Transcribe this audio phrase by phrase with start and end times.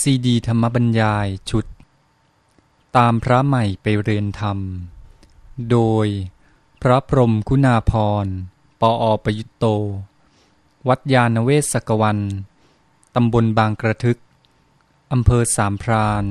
[0.00, 1.66] ซีดีธรรมบรรยายชุด
[2.96, 4.58] ตามพระใหม่ไปเรียนธรรม
[5.70, 6.06] โดย
[6.82, 7.92] พระพรมคุณาพ
[8.24, 8.26] ร
[8.80, 9.64] ปออประยุตโต
[10.88, 12.18] วัดยาณเวศกวัน
[13.14, 14.18] ตำบลบางกระทึก
[15.12, 16.24] อำเภอสามพราน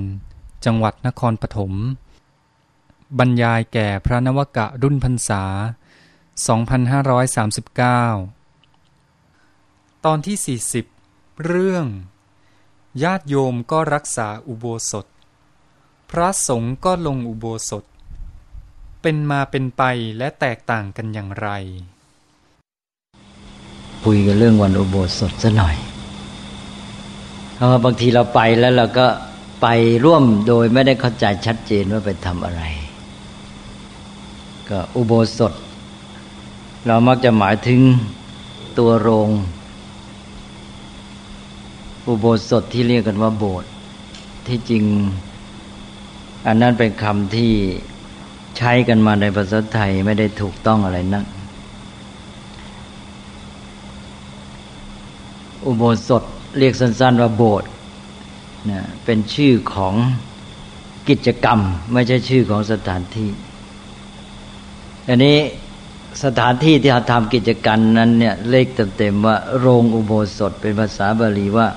[0.66, 1.74] จังหวัดนครปฐม
[3.20, 5.44] บรรยายแก่พระนวกะรุ่นพรรษา
[8.74, 10.60] 2539 ตอนที่
[10.96, 11.86] 40 เรื่อง
[13.02, 15.06] ญาติโยมก็รักษาอุโบสถ
[16.10, 17.84] พระสงฆ์ก็ลงอุโบสถ
[19.02, 19.84] เป็นมาเป็นไป
[20.18, 21.50] และแตกต่างกันอย่างไร
[24.04, 25.76] คุยกันเรื่องวันอุโบสถซะหน่อย
[27.56, 29.08] เพราะบางทีเราไปแล้วเราก็
[29.62, 29.68] ไป
[30.06, 32.62] ร่วมโดยไม่ได้เข้าใจชัดเจนว่าไปทำอะไร
[34.70, 35.54] ก็อุโบสถ
[36.88, 37.80] เรามักจะหมายถึง
[38.78, 39.30] ตัวโรง
[42.08, 43.70] อุโบสถที่เรียกกันว่าโบสถ์
[44.48, 44.84] ที่จริง
[46.48, 47.54] อันนั้นเป็นคำที่
[48.58, 51.26] ใช้กันมาในภาษาไทยไม่ได้ถูกต้องอะไรนัก
[55.66, 56.24] อุโบสถ
[56.58, 57.70] เรียกสั้น ๆ ว่าโบสถ์
[58.72, 59.96] นะเป็นชื่อของ
[61.10, 61.60] กิจกรรม
[61.94, 63.30] ไม่ใช่ชื่อของสถานที่
[65.08, 65.38] อันนี้
[66.24, 68.68] สถานที่ที่ทำกิจกรรมนั้นเนี่ยเลข
[68.98, 71.68] เต็มๆว่าโรงอุโบสถเป็นภาษาบาลีว่า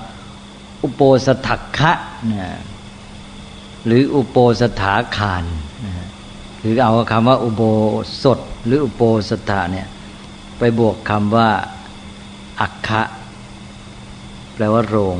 [0.83, 1.91] อุโปสถักคะ
[2.33, 2.49] นะ
[3.85, 5.43] หรืออุโปสถาคาร
[5.85, 5.93] นะ
[6.59, 7.63] หรือเอาคำว่าอุโบ
[8.23, 9.87] สถ หรืออุโปสถาเนี่ย
[10.57, 11.49] ไปบวกคำว่า
[12.61, 13.01] อักคะ
[14.53, 15.17] แปลว่าโรง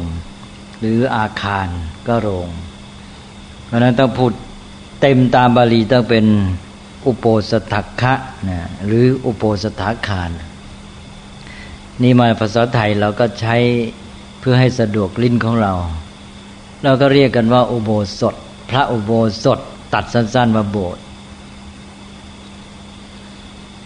[0.80, 1.68] หรืออาคาร
[2.08, 2.50] ก็โรง
[3.66, 4.32] เพราะนั้นต้องพูด
[5.02, 6.26] เต็มตามบาลีต้องเป็น
[7.06, 8.14] อุโปสถักคะ
[8.50, 10.30] นะหรืออุโปสถาคาร
[12.02, 13.58] นี่มาภาษาไทยเราก็ใช้
[14.40, 15.74] เพื่อให้สะดวกลิ้นของเรา
[16.84, 18.36] เราก็เรียกกันว่าอุโบสถ
[18.70, 19.12] พระอุโบ
[19.44, 19.60] สถ
[19.94, 21.02] ตัดสั้นๆมาโบสถ์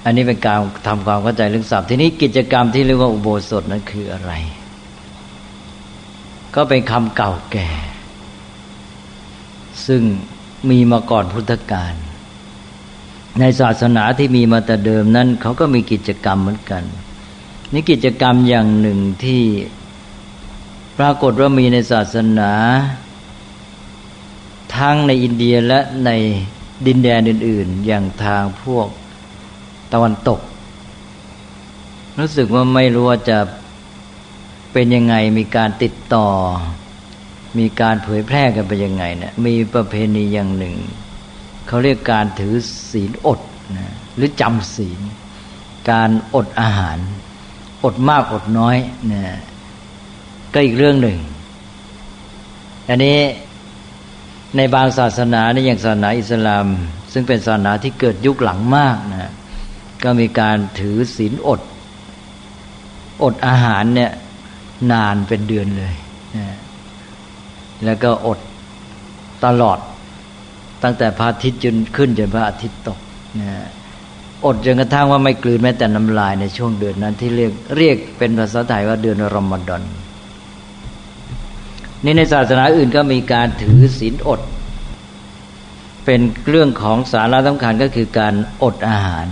[0.05, 4.31] อันนี้เป็นการทำความเข้าใจเรื่องศัพท์ทีนี้กิจกรรมที่เรียกว่าอุโบสถนั้นคืออะไร
[6.55, 7.69] ก็เป็นคำเก่าแก่
[9.87, 10.01] ซึ่ง
[10.69, 11.93] มีมาก่อนพุทธกาล
[13.39, 16.83] ในศาสนาที่มีมาแต่เดิมนั้นเขาก็มีกิจกรรมเหมือนกัน
[17.73, 19.41] นี่กิจกรรมอย่างหนึ่งที่
[21.03, 22.51] รากฏว่ามีในศาสนา
[24.75, 26.09] ทั้งในอินเดียและใน
[26.87, 28.87] ดินแดนอื่น ๆ อย่างทางพวก
[29.93, 30.39] ตะวันตก
[32.19, 33.39] รู้สึกว่าไม่รู้ว่าจะ
[34.73, 36.27] เป็นยังไงมีการติดต่อ
[37.59, 40.75] มีการเผยแพร่กันไปยังไงเนะี่ยมีประเพณีอย่างหนึ่ง
[41.67, 42.55] เขาเรียกการถือ
[42.91, 43.39] ศีลอด
[43.77, 44.99] นะหรือจำศีล
[45.91, 46.97] การอดอาหาร
[47.83, 48.77] อดมากอดน้อย
[49.11, 49.23] นะ
[50.53, 51.17] ก็อีกเรื่องหนึ่ง
[52.89, 53.19] อันนี้
[54.57, 56.65] ในบางศาสนาในอย่างศาสนาอิสลาม
[57.13, 59.31] ซึ่งเป็นศาสนาที่เกิดยุคหลังมากนะ
[60.03, 61.61] ก็มีการถือศีลอด
[63.23, 64.11] อดอาหารเนี่ย
[64.91, 65.93] นานเป็นเดือนเลย
[66.37, 66.47] นะ
[67.85, 68.39] แล้วก็อด
[69.45, 69.79] ตลอด
[70.83, 72.99] ตั้งแต่พระอาทิตย์จนขึ้นจนพระอาทิตย์ตก
[73.39, 73.49] นะ
[74.45, 79.83] อดจนกระทั่งว่าไม่กลืนแม้แต่น้ำลายในช่วงเดือนนั้นที่เรียกเรียกเป็นภาษาไทยว่าเดือนรอมฎอน
[82.03, 84.41] นี่ในศาสนาอื่นก็มีการถือศีลอด
[86.05, 89.27] เป็นเรื่องของสาระสำคัญก็คือการอดอาหาร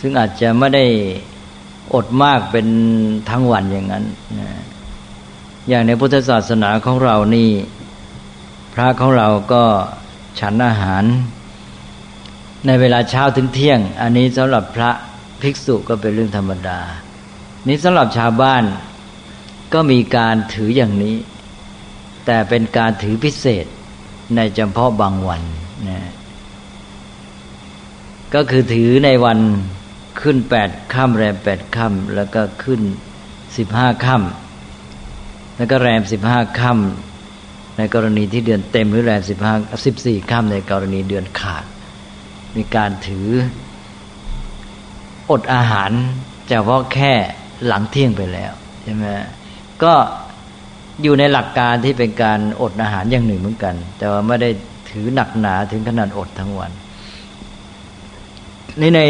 [0.00, 0.86] ซึ่งอาจจะไม่ได้
[1.94, 2.66] อดมากเป็น
[3.30, 4.04] ทั้งวันอย่างนั้น
[4.40, 4.50] นะ
[5.68, 7.50] อย่างในพุทธศาสนาของเรานี่
[8.74, 9.64] พระของเราก็
[10.40, 11.04] ฉันอาหาร
[12.66, 14.90] ในเวลาเช้าถึงเที่ยง อันนี้สำหรับพระ
[15.40, 16.80] ภิกษุก็เป็นเรื่องธรรมดา
[17.68, 18.64] นี้สำหรับชาวบ้าน
[19.74, 21.16] ก็มีการถืออย่างนี้
[22.26, 23.66] แต่เป็นการถือพิเศษ
[24.36, 25.42] ในเฉพาะบางวัน
[25.88, 26.00] นะ
[28.34, 29.38] ก็คือถือในวัน
[30.20, 32.80] ขึ้นแปดค่ำแรมแปดค่ำแล้วก็ขึ้น
[33.56, 39.54] สิบห้าค่ำแล้วก็แรมสิบห้าค่ำในกรณีที่เดือนเต็มหรือแรมสิบห้า
[39.86, 41.64] สิบสี่ค่ำในกรณีเดือนขาด
[42.56, 43.28] มีการถือ
[45.30, 45.90] อดอาหาร
[46.48, 47.12] เฉพาะแค่
[47.66, 48.52] หลังเที่ยงไปแล้ว
[48.82, 49.04] ใช่ไหม
[49.82, 49.94] ก็
[51.02, 54.50] อยู่ในหลักการที่เป็นการอดอาหารอย่างหนึ่งเหมือนกัน แต่ว่าไม่ได้
[54.90, 56.70] ถือหนักหนาถึงขนาดอดทั้งวัน
[58.80, 59.02] นี่ใน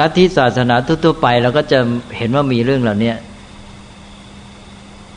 [0.00, 1.78] ลัทธิศาสนาทั่วๆไปเราก็จะ
[2.16, 3.12] เห็นว่ามีเรื่องเหล่านี้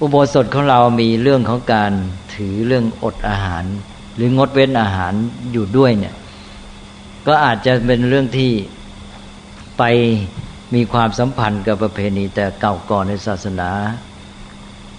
[0.01, 1.92] อุโบสถของเรามีเรื่องของการ
[2.36, 3.63] ถือเรื่องอดอาหาร
[4.15, 5.13] หรืองดเว้นอาหาร
[5.51, 6.15] อยู่ด้วยเนี่ย
[7.27, 8.51] ก็อาจจะเป็นเรื่องที่
[9.77, 9.83] ไป
[10.75, 13.69] มีความสัมพันธ์กับประเพณีแต่เก่าก่อนในศาสนา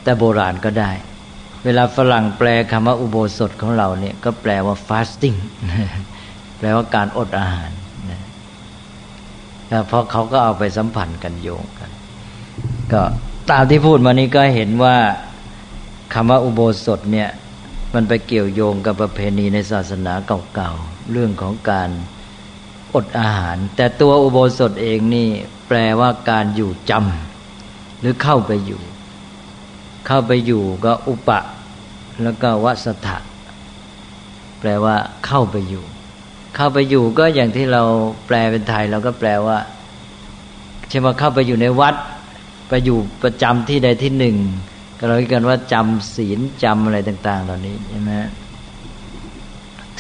[0.03, 0.91] แต่โบราณก็ได้
[1.65, 5.39] เวลาฝรั่งแปลคำว่าอุโบสถของเราเนี่ยก็แปลว่า fasting
[6.59, 7.71] แปลว่าการอดอาหาร
[9.89, 11.91] เพราะเขาก็เอาไปสัมพันธ์กันโยงกัน
[12.93, 13.03] ก็
[13.51, 14.97] ตามที่พูดมานี้ก็เห็นว่า
[16.15, 17.29] คำว่าอุโบสถเนี่ย
[17.95, 20.15] มันไปเกี่ยวโยงกับประเพณีในศาสนา
[20.55, 21.91] เก่าๆ เรื่องของการ
[22.95, 25.29] อดอาหาร แต่ตัวอุโบสถเองนี่
[25.69, 28.83] แปลว่าการอยู่จำหรือเข้าไปอยู่
[30.15, 31.41] เข้าไปอยู่ก็อุปะ
[32.23, 33.19] แล้วก็วัสถะ
[34.61, 35.85] แปลว่าเข้าไปอยู่
[36.57, 37.83] เข้าไปอยู่ก็อย่างที่เรา
[38.27, 39.59] แปลเป็นไทยเราก็แปลว่า
[40.89, 41.95] เช่นว่าเข้าไปอยู่ในวัด
[42.69, 44.37] ไปอยู่ประจำที่ใดที่หนึ่ง
[44.99, 48.13] ก็เราเรียกกันว่าจำศีลจำอะไรต่าง ๆ เหล่านี้ใช่ไหม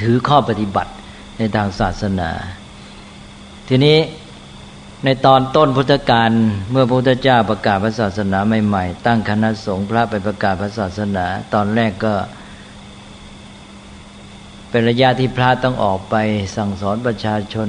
[0.00, 0.92] ถือข้อปฏิบัติ
[1.38, 2.30] ในทางศาสนา
[3.68, 3.96] ทีนี้
[5.06, 6.31] ในตอนต้นพุทธกาล
[6.70, 12.14] เมื่อพระพุทธเจ้าประกาศพระศาสนาใหม่ๆ ตั้งคณะสงฆ์พระไปประกาศพระศาสนา ตอนแรกก็
[14.70, 16.16] เป็นระยะที่พระต้องออกไป
[16.56, 17.69] สั่งสอนประชาชน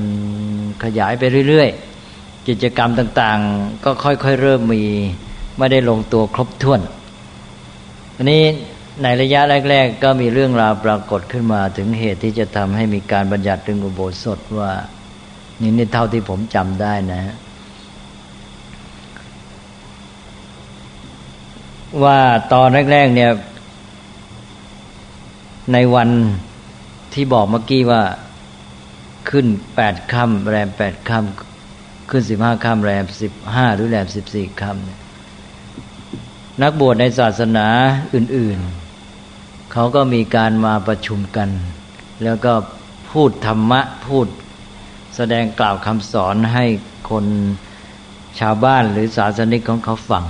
[0.83, 4.83] ขยายไปเรื่อยๆ กิจกรรมต่างๆ ก็ค่อยๆเริ่มมี
[5.57, 6.81] ไม่ได้ลงตัวครบถ้วน
[8.17, 8.43] อันนี้
[9.03, 14.71] ในระยะแรก ๆ ก็มีเรื่องราวปรากฏขึ้นมาถึงเหตุที่จะทำให้มีการบัญญัติเรื่องอุโบสถว่า
[15.61, 17.23] นี่นี่เท่าที่ผมจำได้นะ
[22.03, 22.19] ว่า
[22.53, 23.31] ตอนแรกๆเนี่ย
[25.73, 26.09] ในวัน
[27.13, 28.03] ที่บอกเมื่อกี้ว่า
[29.29, 34.99] ขึ้นแปดค่ำแรมแปดค่ำขึ้นสิบห้าค่ำแรมสิบห้าหรือแรมสิบสี่ค่ำเนี่ย
[36.61, 37.67] นักบวชในศาสนา
[38.15, 38.59] อื่น
[39.15, 41.49] ๆ เขาก็มีการมาประชุมกัน
[42.23, 42.53] แล้วก็
[43.11, 44.27] พูดธรรมะพูด
[45.15, 46.65] แสดงกล่าวคำสอนให้
[47.09, 47.25] คน
[48.39, 50.23] ชาวบ้านหรือศาสนิกของเขาฟัง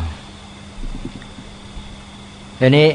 [2.60, 2.88] ทีนี้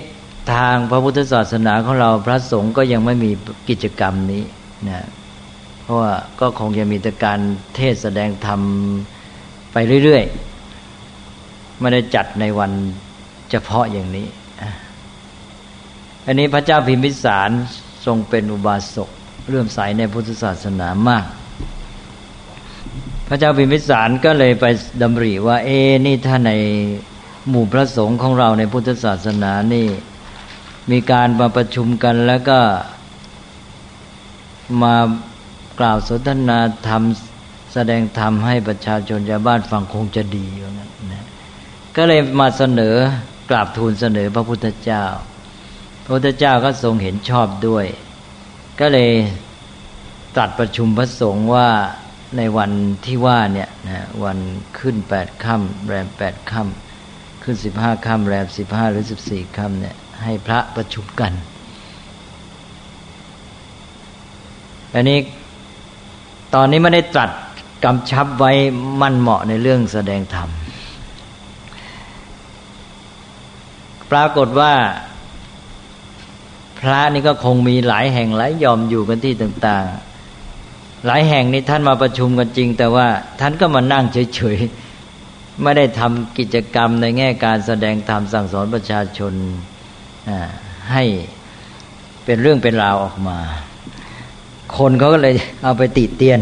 [0.53, 3.31] ทางพระพุทธศาสนาของเราพระสงฆ์ก็ยังไม่มี
[3.69, 4.43] กิจกรรมนี้
[4.89, 5.07] นะ
[5.83, 7.41] เพราะว่าก็คงจะมีแต่การ
[7.77, 8.61] เทศแสดงธรรม
[9.73, 12.73] ไปเรื่อยๆ ไม่ได้จัดในวัน
[13.51, 14.27] เฉพาะอย่างนี้
[16.27, 17.51] อันนี้พระเจ้าพิมพิสาร
[18.07, 19.09] ทรงเป็นอุบาสก
[19.49, 21.25] เรื่อมใสในพุทธศาสนามาก
[23.29, 24.65] พระเจ้าพิมพิสารก็เลยไป
[25.03, 25.71] ดำริว่า เอ
[26.07, 26.53] นี่ถ้าใน
[27.49, 29.87] หมู่พระสงฆ์ของเราในพุทธศาสนานี่
[30.91, 32.61] มีการมาประชุมกันแล้วก็
[34.83, 34.97] มา
[35.81, 36.59] กล่าวสนทนา
[36.89, 37.03] ธรรม
[37.73, 41.27] แสดงธรรมให้ประชาชนชาวบ้านฟังคงจะดีอย่างนั้นนะ
[41.97, 42.95] ก็เลยมาเสนอ
[43.51, 45.05] กราบทูลเสนอพระพุทธเจ้า
[46.05, 47.87] พระพุทธเจ้าก็ทรงเห็นชอบด้วย
[48.81, 49.11] ก็เลย
[50.37, 51.69] ตัดประชุมพระสงฆ์ว่า
[52.37, 52.71] ในวัน
[53.05, 54.39] ที่ว่าเนี่ยนะวัน
[54.79, 61.33] ขึ้นแปดค่ำแรมแปดค่ำขึ้นสิบห้าค่ำแรมสิบห้าหรือสิบสี่ค่ำเนี่ยให้พระประชุมกัน
[64.95, 65.19] อันนี้
[66.55, 67.31] ตอนนี้ไม่ได้ตรัส
[67.85, 68.53] กำชับไว้
[69.01, 70.49] มั่นเหมาะในเรื่องแสดงธรรม
[74.11, 74.73] ปรากฏว่า
[76.81, 80.08] พระนี่ก็คงมีหลายแห่งหลายยอมอยู่กันที่ต่าง ๆ
[81.07, 83.07] หลายแห่งนี้ท่านมาประชุมกันจริง แต่ว่า
[83.41, 84.05] ท่านก็มานั่ง
[84.35, 89.33] เฉยๆไม่ได้ทำกิจกรรมในแง่การแสดงธรรมสั่งสอนประชาชน
[90.93, 91.05] ให้
[92.25, 93.39] เป็นเรื่องเป็นราวออกมา
[94.77, 96.41] คนเขาก็เลยเอาไปติเตียน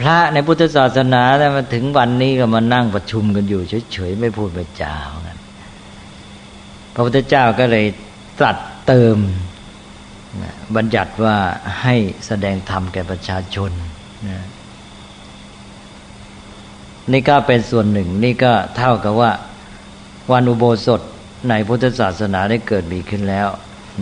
[0.00, 3.60] พระในพุทธศาสนาแต่มาถึงวันนี้ก็มานั่งประชุมกันอยู่
[3.92, 4.94] เฉยๆไม่พูดไม่จา
[5.26, 5.38] กัน
[6.94, 7.86] พระพุทธเจ้าก็เลย
[8.38, 8.56] ตรัส
[8.86, 9.16] เติม
[10.76, 11.36] บัญญัติว่า
[11.82, 11.94] ให้
[12.26, 13.70] แสดงธรรมแก่ประชาชน
[17.12, 19.32] นี่ก็เป็นส่วนหนึ่ง นี่ก็เท่ากับว่า
[20.32, 21.00] วันอุโบสถ
[21.48, 23.48] ในพุทธศาสนาได้เกิดมีขึ้นแล้ว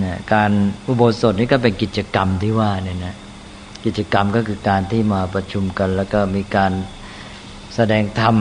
[0.04, 0.50] นะการ
[0.88, 3.14] อุโบสถนี่ก็เป็นกิจกรรมที่ว่าเนี่ยนะ
[3.84, 6.72] กิจกรรมก็คือการที่มาประชุมกัน แล้วก็มีการ
[7.74, 8.36] แสดงธรรม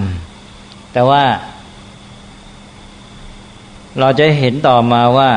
[0.94, 1.24] แต่ว่า
[4.00, 5.32] เราจะเห็นต่อมาว่า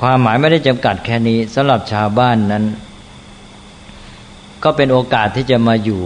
[0.00, 2.64] ความหมายไม่ได้จำกัดแค่นี้สำหรับชาวบ้านนั้น
[4.64, 6.02] ก็เป็นโอกาสที่จะมาอยู่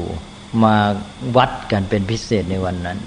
[0.65, 0.75] มา
[1.37, 2.99] วัดกันเป็นพิเศษในวันนั้น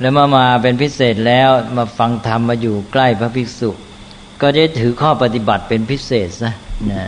[0.00, 3.70] แล้วมามาเป็นพิเศษแล้วมาฟังธรรมมาอยู่ใกล้พระภิกษุ
[4.40, 6.54] ก็จะถือข้อปฏิบัติเป็นพิเศษนะ
[6.90, 7.02] นะ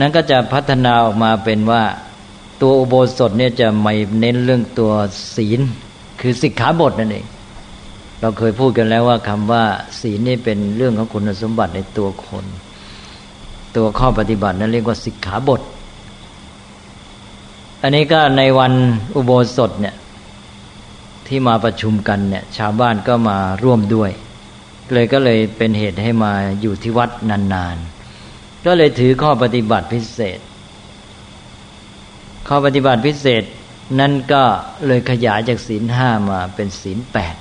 [0.00, 1.82] นั้นก็จะพัฒนาออกมาเป็นว่า
[2.60, 4.92] ตัวอุโบสถเนี่ยจะไม่เน้นเรื่องตัว
[5.36, 5.60] ศีล
[6.20, 7.26] คือสิกขาบทนั่นเอง
[8.20, 9.64] เราเคยพูดกันแล้วว่าคำว่า
[10.00, 12.44] ศีลนี่เป็นเรื่องของคุณสมบัติในตัวคน
[13.76, 15.60] ตัวข้อปฏิบัตินั้นเรียกว่าสิกขาบท
[17.82, 18.72] อันนี้ก็ในวัน
[19.16, 19.96] อุโบสถเนี่ย
[21.26, 24.10] ที่มาประชุมกันเนี่ย ชาวบ้านก็มาร่วมด้วย
[24.92, 30.38] เลยก็เลยเป็นเหตุให้มาอยู่ที่วัดนานๆ ก็เลยถือข้อปฏิบัติพิเศษ
[32.48, 33.42] ข้อปฏิบัติพิเศษ
[34.00, 34.42] นั่นก็
[34.86, 37.34] เลยขยายจากศีลห้ามาเป็นศีลแปด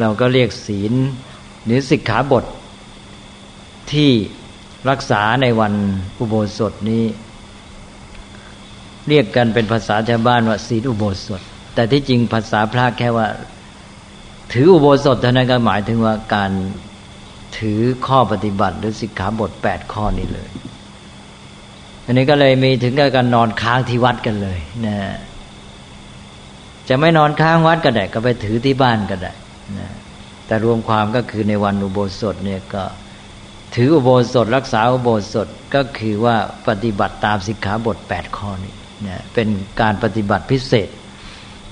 [0.00, 0.92] เราก็เรียกศีล
[1.64, 2.44] หรือสิกขาบท
[3.92, 4.10] ที่
[4.90, 5.74] รักษาในวัน
[6.18, 7.04] อุโบสถนี้
[9.08, 11.40] เรียกกันเป็นภาษาชาวบ้านว่าศีลอุโบสถ
[11.74, 13.26] แต่ที่จริงภาษาพระแค่ว่า
[14.52, 16.50] ถืออุโบสถเท่านั้นก็หมายถึงว่าการ
[17.58, 20.50] ถือข้อปฏิบัติ หรือสิกขาบทแปดข้อนี้เลย
[22.04, 24.96] อันนี้ก็เลยมีถึงกับการนอนค้างที่วัดกันเลยนะ
[26.88, 29.32] จะไม่นอนค้างวัดก็ได้ก็ไปถือที่บ้านก็ได้
[29.78, 29.88] นะ
[30.46, 32.84] แต่รวมความก็คือในวันอุโบสถเนี่ยก็
[33.74, 36.36] ถืออุโบสถรักษาอุโบสถก็คือว่า
[36.68, 38.74] ปฏิบัติตามสิกขาบท 8 ข้อนี้
[39.06, 39.48] นะเป็น
[39.80, 40.88] การปฏิบัติพิเศษ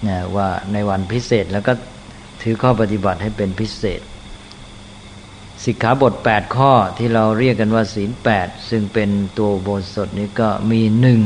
[0.08, 1.72] นะว่าในวันพิเศษแล้วก็
[2.42, 4.00] ถือข้อปฏิบัติให้เป็นพิเศษ
[5.64, 8.10] สิกขาบท 8 ข้อที่เราเรียกกันว่าศีล
[8.40, 11.20] 8 ซึ่งเป็นตัวโบสถนี้ก็มีหนึ่ง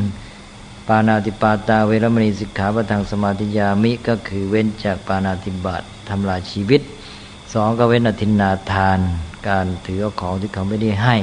[0.88, 6.80] ปานาติปาตาเวรมณีสิกขาปทางสมาธิยามิก็คือเว้นจากปานาติบาต ทำลายชีวิต
[7.54, 8.98] สองก็เว้นอธินาทาน
[9.48, 11.16] การถือเอาของที่เขาไม่ได้ให้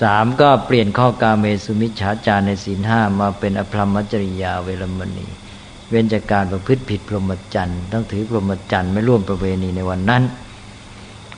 [0.00, 5.26] สามก็เปลี่ยนข้อกาเมสุมิชฌาจารในศีลห้ามาเป็นอภรรมจริยาเวรมณี
[5.90, 10.22] เว้นจากการประพฤติผิดพรหมจรรย์ต้องถือพรหมจรรย์ไม่ร่วมประเวณีในวันนั้น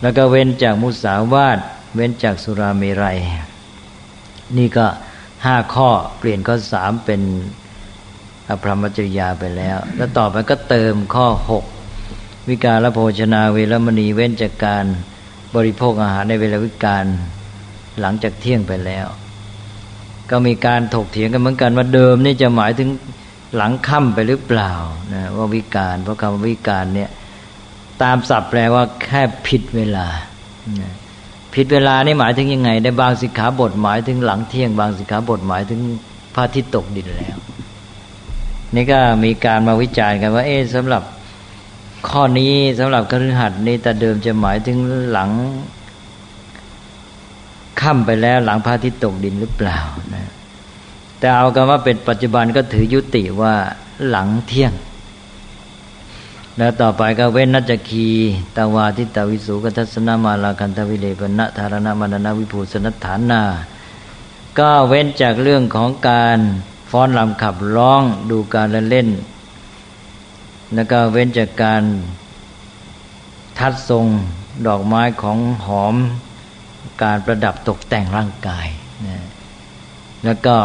[0.03, 1.59] แล้วก็เว้นจากมุสาวาท
[1.95, 3.19] เว้นจากสุราเมรัย
[4.57, 4.87] นี่ก็
[5.45, 7.21] ห้าข้อเปลี่ยนข้อสามเป็น
[8.49, 11.65] อภรรมจริยาไปแล้ว แล้วต่อไปก็เติมข้อหก
[12.51, 14.85] วิการละโภชนาเวรมณีเว้นจากการ
[15.57, 17.05] บริโภคอาหารในเวลาวิการ
[18.01, 19.07] หลังจากเที่ยงไปแล้ว
[20.31, 22.89] ก็มีการถกเถียงกันเหมือนกันว่าเดิมนี่จะหมายถึง
[23.57, 24.73] หลังค่ำไปหรือเปล่า
[25.13, 27.11] นะว่าวิการเพราะคำวิการเนี่ย
[28.03, 30.07] ตามศัพท์แปลว่าแค่ผิดเวลา
[31.55, 35.81] ผิดเวลานี่หมายถึงยังไง ได้บางสิกขาบทหมายถึงหลังเที่ยง บางสิกขาบทหมายถึง
[36.35, 37.37] พระอาทิตย์ตกดินแล้ว
[38.75, 41.03] นี่ก็มีการมาวิจารณ์กันว่า เอ๊ะสำหรับ
[42.09, 44.79] ข้อนี้สำหรับคฤหัสถ์นี้แต่เดิมจะหมายถึง
[45.11, 45.31] หลัง
[47.81, 49.79] ค่ำไปแล้วหลังพระอาทิตย์ตกดินหรือเปล่า
[50.15, 50.29] นะ
[51.19, 53.55] แต่เอากันว่าเป็นปัจจุบันก็ถือยุติว่า
[54.09, 54.73] หลังเที่ยง
[56.59, 58.09] แล้วต่อไปก็เว้นนัจคี
[58.57, 63.43] ตาวาทิตาวิสุกทัศนามาลาคันทวิเลปณะธารณมานนาวิภูสนัฐานา
[64.59, 66.39] ก็เว้นจากเรื่องของการ
[66.91, 69.09] ฟ้อนลำขับร้องดูการเล่น
[70.75, 71.83] แล้วก็เว้นจากการ
[73.59, 74.07] ทัดทรง
[74.67, 75.95] ดอกไม้ของหอม
[77.03, 78.69] การประดับตกแต่งร่างกาย
[79.07, 79.19] นะ
[80.25, 80.57] แล้วก็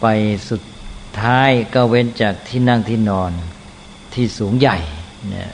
[0.00, 0.06] ไป
[0.48, 0.62] สุด
[1.20, 3.32] ท้ายก็เว้นจากที่นั่งที่นอน
[4.14, 4.78] ที่สูงใหญ่
[5.34, 5.52] นะ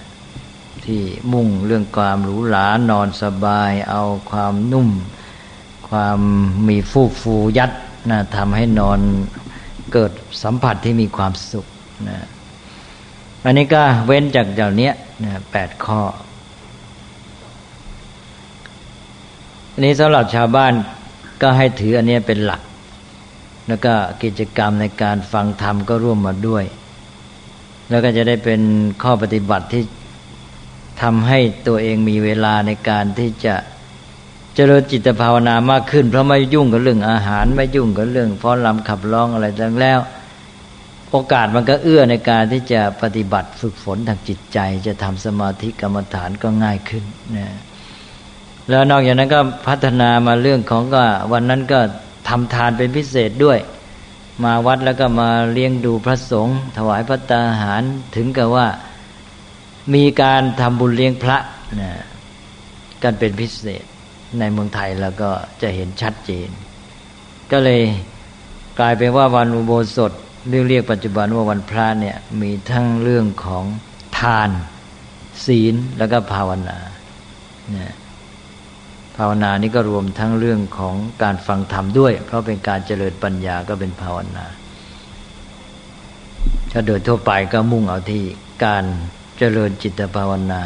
[0.84, 1.00] ที่
[1.32, 4.88] มุ่งเรื่องความหรูหรานอนสบาย เอาความนุ่ม
[5.88, 6.20] ความ
[6.68, 7.72] มีฟูฟูยัด
[8.10, 9.00] นะทำให้นอน
[9.92, 11.66] เกิดสัมผัสที่มีความสุข
[12.08, 12.18] นะ
[13.44, 14.90] อันนี้ก็เว้นจากเหล่านี้
[15.24, 16.00] นะแปดข้อ
[19.72, 20.72] อันนี้สำหรับชาวบ้าน
[21.42, 22.62] ก็ให้ถืออันนี้เป็นหลัก
[23.68, 26.64] แล้วก็กิจกรรมในการฟังธรรมก็ร่วมมาด้วย
[27.90, 28.60] แล้วก็จะได้เป็น
[29.02, 29.82] ข้อปฏิบัติที่
[31.02, 33.54] ทำให้ตัวเองมีเวลาในการที่จะ
[34.54, 39.98] เจริญจิตภาวนามากขึ้น เพราะไม่ยุ่งกับเรื่องอาหาร ไม่ยุ่งกับเรื่องฟ้อนรำขับร้องอะไรทั้งแล้ว
[41.10, 47.04] โอกาสมันก็เอื้อในการที่จะปฏิบัติฝึกฝนทางจิตใจ จะทำสมาธิกรรมฐานก็ง่ายขึ้น
[47.36, 47.48] นะ
[48.70, 51.80] แล้วนอกจากนั้นก็พัฒนามาเรื่องของก็วันนั้นก็
[52.28, 53.58] ทำทานเป็นพิเศษด้วย
[54.44, 57.82] มาวัดแล้วก็มาเลี้ยงดูพระสงฆ์ถวายพระตาหาร
[58.16, 58.66] ถึงกับว่า
[59.94, 61.38] มีการทำบุญเลี้ยงพระ
[61.80, 61.92] นะ
[63.02, 63.84] กันเป็นพิเศษ
[64.38, 65.30] ในเมืองไทยแล้วก็
[65.62, 66.48] จะเห็นชัดเจน
[67.52, 67.82] ก็เลย
[68.78, 70.12] กลายเป็นว่าวันอุโบสถ
[70.48, 73.64] เรียกเรียกปัจจุบันว่าวันพระเนี่ยมีทั้งเรื่องของ
[74.18, 74.50] ทาน
[75.46, 76.78] ศีลแล้วก็ภาวนา
[77.72, 77.92] เนี่ย
[79.16, 84.46] ภาวนานี่ก็รวมทั้งเรื่องของการฟังธรรมด้วย เพราะเป็นการเจริญปัญญาก็เป็นภาวนา
[86.72, 88.24] ถ้าโดยทั่วไปก็มุ่งเอาที่
[88.64, 88.84] การ
[89.38, 90.62] เจริญจิตภาวนา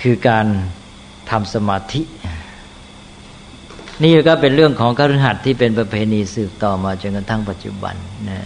[0.00, 0.46] คือการ
[1.30, 2.02] ทำสมาธิ
[4.04, 7.94] นี่ก็เป็นเรื่องของคฤหัสถ์ที่เป็นประเพณีสืบต่อมาจนกระทั่งปัจจุบัน
[8.28, 8.40] นะ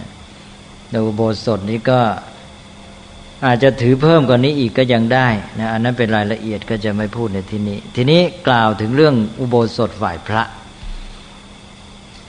[1.07, 2.01] อุโบสถนี้ก็
[3.47, 10.43] อาจจะถือเพิ่มกว่านี้อีกก็ยังได้นะอันนั้นเป็นรายละเอียดก็จะไม่พูดในที่นี้ ทีนี้กล่าวถึงเรื่องอุโบสถฝ่ายพระ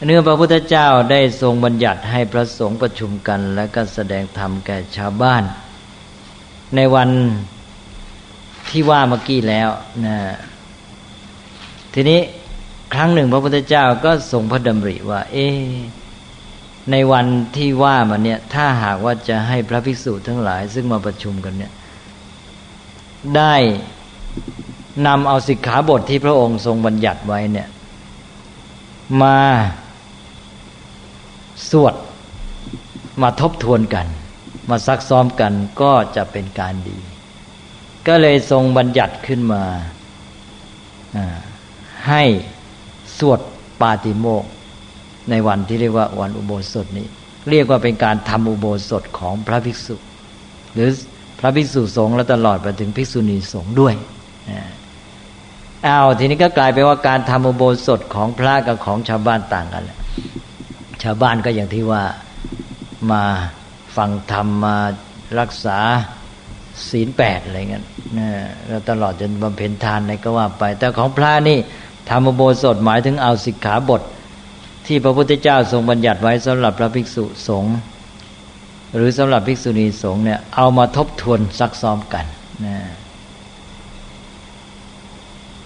[0.06, 5.44] เนื่องพระพุทธเจ้าได้ทรงบัญญัติให้พระสงฆ์ประชุมกัน และก็แสดงธรรมแก่ชาวบ้าน
[6.76, 7.10] ในวัน
[8.70, 9.70] ที่ว่าเมื่อกี้แล้ว
[10.06, 10.18] นะ
[11.94, 12.20] ทีนี้
[12.96, 15.38] ครั้งหนึ่งพระพุทธเจ้าก็ทรงพระดำริว่า เอ
[16.92, 17.26] ในวัน
[17.56, 21.74] ที่ว่ามันเนี่ย ถ้าหากว่าจะให้พระภิกษุทั้งหลาย ซึ่งมาประชุมกันเนี่ย
[23.38, 23.56] ได้
[25.08, 27.68] นำเอาสิกขาบทที่พระองค์ทรงบัญญัติไว้เนี่ย
[29.22, 29.40] มา
[31.70, 31.96] สวด
[33.22, 34.08] มาทบทวนกัน
[34.70, 37.00] มาซักซ้อมกันก็จะเป็นการดี
[38.08, 39.64] ก็เลยทรงบัญญัติขึ้นมา
[42.10, 42.24] ให้
[43.20, 43.40] สวด
[43.82, 44.44] ปาติโมก
[45.30, 47.08] ในวันที่เรียกว่าวันอุโบสถนี้
[47.50, 49.96] เรียกว่าเป็นการทำอุโบสถของพระภิกษุ
[50.74, 50.90] หรือ
[51.40, 53.94] พระภิกษุสงฆ์และตลอดไปถึงภิกษุณีสงฆ์ด้วย
[55.88, 60.00] อ้าวทีนี้ก็กลายเป็นว่าการทำอุโบสถของพระกับของชาวบ้านต่างกันแหละ
[61.04, 62.04] ชาวบ้านก็อย่างที่ว่า
[63.12, 63.24] มา
[63.98, 64.78] ฟังธรรมมา
[65.40, 65.80] รักษา
[66.90, 67.84] ศีลแปดอะไรเงี้ย
[68.68, 71.58] แล้วตลอดจนบำเพ็ญทานอะไรก็ว่าไป แต่ของพระนี่
[72.10, 74.02] ธรรมโบสถหมายถึงเอาสิกขาบท
[74.86, 77.76] ที่พระพุทธเจ้าทรงบัญญัติไว้สำหรับพระภิกษุสงฆ์
[78.96, 82.26] หรือสำหรับภิกษุณีสงฆ์เนี่ยเอามาทบทวนซักซ้อมกัน
[82.66, 82.78] นะ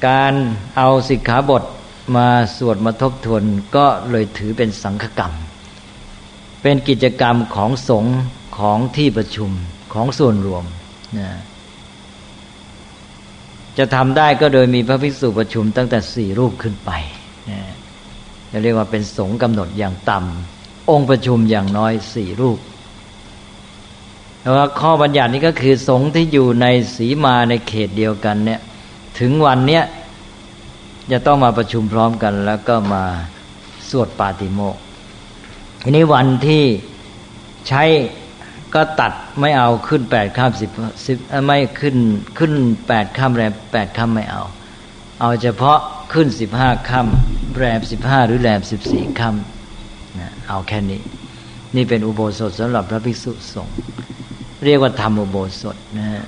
[0.07, 0.33] การ
[0.77, 1.63] เอาสิกขาบท
[2.17, 2.27] มา
[2.57, 3.43] สวดมาทบทวน
[3.75, 5.33] ก็เลยถือเป็นสังฆกรรม
[6.61, 8.17] เป็นกิจกรรมของสงฆ์
[8.59, 9.51] ของที่ประชุม
[9.93, 10.63] ของส่วนรวม
[11.19, 11.29] นะ
[13.77, 16.91] จะทำได้ก็โดยมีพระภิกษุประชุมตั้งแต่สี่รูปขึ้นไป
[17.49, 17.59] นะ
[18.51, 22.59] จะเรียกว่าเป็นสงฆ์กำหนดอย่างต่ำองค์ประชุมอย่างน้อยสี่รูป
[24.41, 28.61] แต่ว่าข้อบัญญัตินี้ก็คือสงฆ์ที่อยู่ในสีมาในเขตเดียวกันเนี่ย
[29.19, 29.83] ถึงวันเนี้ย
[31.11, 33.03] จะต้องมาประชุมพร้อมกัน แล้วก็มา
[33.89, 34.77] สวดปาติโมก
[35.83, 36.63] ทีนี้วันที่
[37.67, 37.83] ใช้
[38.75, 40.69] ก็ตัดไม่เอาขึ้นแปดข้ามสิบ
[41.05, 41.97] สิบไม่ขึ้น
[42.37, 42.53] ขึ้น
[42.87, 44.43] แปดข้ามแรมแปดข้ามไม่เอา
[45.19, 45.79] เอาเฉพาะ
[46.13, 47.07] ขึ้นสิบห้าข้าม
[47.57, 49.35] แรมสิบห้าหรือแรมสิบสี่ข้าม
[50.19, 51.01] นะเอาแค่นี้
[51.75, 53.75] นี่เป็นอุโบสถสำหรับพระภิกษุสงฆ์
[54.65, 56.25] เรียกว่าธรรมอุโบสถนะ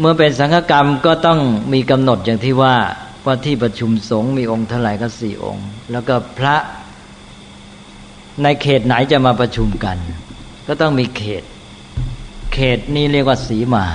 [0.00, 1.38] เมื่อเป็นสังฆกรรมก็ต้อง
[1.72, 2.76] มีกำหนดอย่างที่ว่า
[3.26, 6.56] ว่าที่ประชุมสงฆ์มีองค์เท่าไหร่ก็สี่องค์ แล้วก็พระ
[8.42, 9.96] ในเขตไหนจะมาประชุมกัน
[10.66, 11.42] ก็ต้องมีเขต
[12.54, 13.86] เขตนี้เรียกว่าสีมา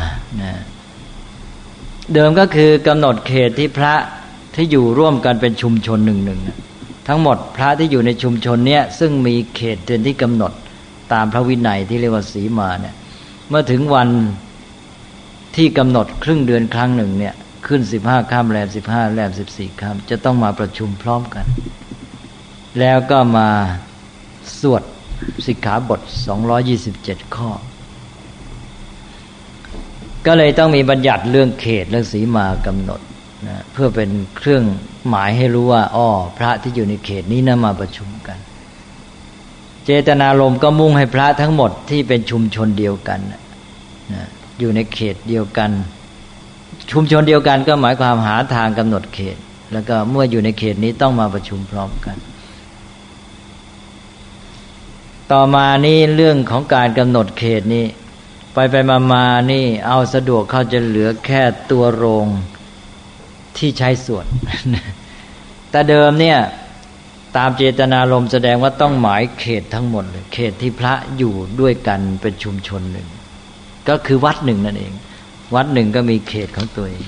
[0.44, 0.54] นะ
[2.14, 3.94] เดิมก็คือกำหนดเขตที่พระ
[4.56, 6.42] ที่อยู่ร่วมกันเป็นชุมชนหนึ่งหนึ่ง
[7.08, 10.52] ทั้งหมดพระที่อยู่ในชุมชนเนี้ยซึ่งมีเขตเดือนที่กำหนด
[11.14, 12.96] ตามพระวินัยที่เรียกว่าสีมาเนี่ย
[13.50, 14.10] เมื่อถึงวัน
[15.56, 17.34] ที่กำหนดครึ่งเดือนครั้งหนึ่งเนี่ย
[17.68, 21.46] ขึ้นสิบห้าข้ามแรมสิบห้าแรมสิบสี่ข้ามจะต้องมาประชุมพร้อมกัน
[22.80, 23.50] แล้วก็มา
[24.62, 24.84] สวด
[25.46, 27.50] สิกขาบทสองยี่สิบเจ็ดข้อ
[30.26, 33.02] ก็เลยต้องมีบัญญัติเรื่องเขตเรื่องสีมากำหนด
[33.48, 34.64] นะเพื่อเป็นเครื่อง
[35.10, 38.38] หมายให้รู้ว่าอ้อพระที่อยู่ในเขตนี้นะมาประชุมกัน
[39.86, 43.20] เจตนารมณ์ก็มุ่งให้พระทั้งหมดที่เป็นชุมชนเดียวกัน
[44.14, 44.28] นะ
[44.60, 45.72] อยู่ในเขตเดียวกัน
[46.92, 49.38] ชุมชนเดียวกันก็หมายความหาทางกำหนดเขต
[49.74, 52.18] แล้วก็เมื่ออยู่ในเขตนี้ต้องมาประชุมพร้อมกัน
[55.32, 57.86] ต่อมานี่เรื่องของการกำหนดเขตนี้
[58.54, 62.28] ไปไปมามานี่ เอาสะดวกเขาจะเหลือแค่ตัวโรง
[63.58, 64.26] ที่ใช้ส่วน
[65.70, 66.38] แต่เดิมเนี่ย
[67.38, 73.08] ตามเจตนารมณ์แสดงว่าต้องหมายเขตทั้งหมดเลยเขตที่พระอยู่ด้วยกันเป็นชุมชนหนึ่ง
[73.90, 74.94] ก็คือวัดหนึ่งนั่นเอง
[75.56, 77.04] วัดหนึ่งก็มีเขตของตัวเอง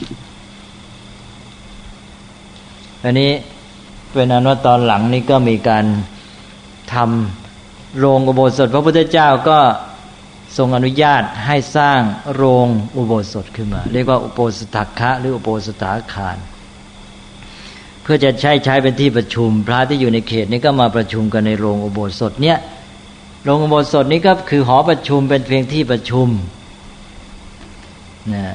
[3.04, 3.32] อันนี้
[4.14, 5.86] เป็นอนุตอนหลังนี้ก็มีการ
[6.94, 7.40] ทำ
[7.99, 9.60] โรงอุโบสถ พระพุทธเจ้าก็
[10.58, 11.99] ทรงอนุญาตให้สร้าง
[12.36, 16.38] โรงอุโบสถขึ้นมา เรียกว่าอุโบสถคะหรืออุโบสถาคาร
[18.01, 22.58] เพื่อจะใช้ใช้เป็นที่ประชุม พระที่อยู่ในเขตนี้ก็มาประชุมกันในโรงอุโบสถเนี้ย
[23.43, 26.27] โรงอุโบสถนี้ก็คือหอประชุมเป็นเพียงที่ประชุม
[28.34, 28.45] นะ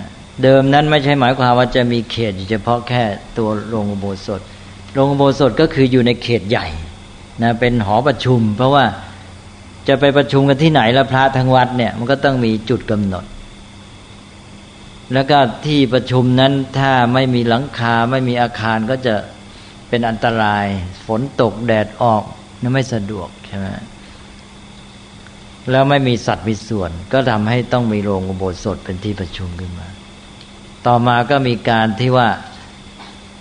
[0.43, 3.03] เดิมนั้นไม่ใช่หมายความว่าจะมีเขตเฉพาะแค่
[3.39, 4.41] ตัวโรงอุโบสถ
[4.95, 6.67] โรงอุโบสถก็คืออยู่ในเขตใหญ่
[7.43, 8.85] นะเป็นหอประชุม เพราะว่า
[9.89, 13.25] จะไปประชุมกันที่ไหนล้วพระทั้งวัดเนี่ย มันก็ต้องมีจุดกำหนด
[15.13, 19.15] แล้วก็ที่ประชุมนั้นถ้าไม่มีหลังคาไม่มีอาคารก็จะ
[19.89, 20.65] เป็นอันตราย
[21.07, 22.23] ฝนตกแดดออก
[22.63, 23.67] นั่นไม่สะดวกใช่ไหม
[25.71, 29.89] แล้วไม่มีสัตว์มีส่วน ก็ทำให้ต้องมีโรงอุโบสถเป็นที่ประชุมขึ้นมา
[30.87, 32.29] ต่อมาก็มีการที่ว่า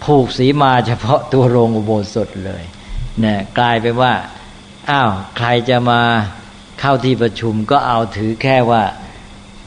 [0.04, 2.64] ผูกสีมาเฉพาะตัวโรงอุโบสถเลย
[3.20, 4.14] เนี่ยกลายเป็นว่า
[4.92, 6.02] อ้าวใครจะมา
[6.80, 8.84] เข้าที่ประชุมก็เอาถือแค่ว่า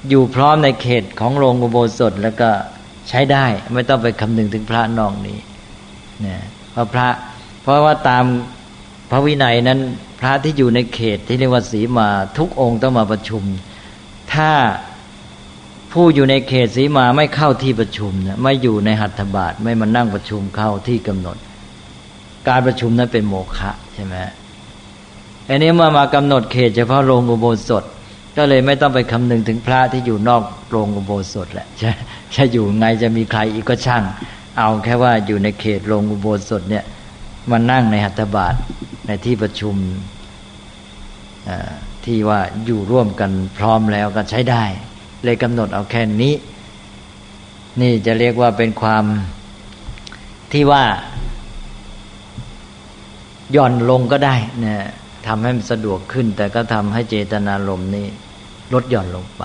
[0.08, 2.50] อยู่พร้อมในเขตของโรงอุโบสถแล้วก็
[3.08, 5.38] ใช้ได้ไม่ต้องไปคำนึงถึงพระนองนี้
[6.20, 7.08] เนี่ยเพราะพระ
[7.62, 8.24] เพราะว่าตาม
[9.10, 9.80] พระวินัยนั้น
[10.20, 13.42] พระที่อยู่ในเขตที่เรียกว่าสีมาทุกองค์ต้องมาประชุม
[14.34, 14.50] ถ้า
[15.92, 21.36] ผู้อยู่ในเขตสีมาไม่เข้าที่ประชุมนะไม่อยู่ในหัตถบาทไม่มานั่งประชุมเข้าที่กำหนด
[22.48, 24.14] การประชุมนั้นเป็นโมฆะใช่ไหม
[25.48, 27.84] อันนี้เมื่อมากำหนดเขตเฉพาะโรงอุโบสถ
[28.36, 31.90] ก็เลยไม่ต้องไปคำนึงถึงพระที่อยู่นอกโรงอุโบสถแหละจะ
[32.34, 34.02] จะอยู่ไงจะมีใครอีกก็ช่าง
[34.58, 36.84] เอาแค่ว่าอยู่ในเขตโรงอุโบสถเนี่ย
[37.50, 38.54] มานั่งในหัตถบาท
[39.06, 39.76] ในที่ประชุม
[42.04, 44.64] ที่ว่าอยู่ร่วมกันพร้อมแล้วก็ใช้ได้
[45.24, 46.34] เลยกำหนดเอาแค่นี้
[47.80, 49.04] นี่จะเรียกว่าเป็นความ
[50.52, 50.84] ที่ว่า
[53.56, 54.88] ย่อนลงก็ได้นะ
[55.26, 58.06] ทำให้มันสะดวกขึ้น แต่ก็ทำให้เจตนารมณ์นี้
[58.72, 59.44] ลดหย่อนลงไป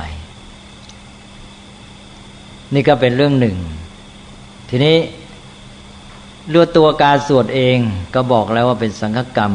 [2.73, 3.57] นี่ก็เป็นเรื่องหนึ่ง
[4.69, 4.97] ทีนี้
[6.49, 7.77] เรื่องตัวการสวดเอง
[8.15, 9.53] ก็บอกแล้วว่าเป็นสังฆกรรม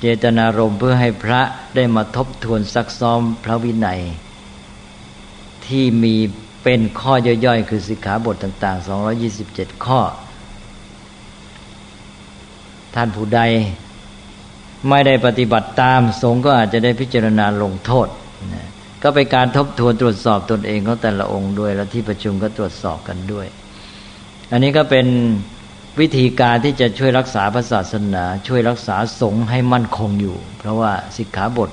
[0.00, 1.40] เจตนารมณ์เพื่อให้พระ
[1.74, 4.00] ได้มาทบทวนซักซ้อมพระวินัย
[5.66, 6.14] ที่มี
[6.62, 7.12] เป็นข้อ
[7.46, 8.86] ย่อยๆ คือสิกขาบทต่าง ๆ
[9.32, 10.00] 227 ข้อ
[12.94, 13.40] ท่านผู้ใด
[14.88, 18.08] ไม่ได้ปฏิบัติตาม สงฆ์ก็อาจจะได้พิจารณาลงโทษ
[18.54, 18.66] นะ
[19.02, 23.46] ก็เป็นการทบทวนตรวจสอบตนเองของแต่ละองค์ด้วย แล้วที่ประชุมก็ตรวจสอบกันด้วย
[24.52, 25.06] อันนี้ก็เป็น
[26.00, 31.70] วิธีการที่จะช่วยรักษาพระศาสนา ช่วยรักษาสงฆ์ให้มั่นคงอยู่ เพราะว่าสิกขาบท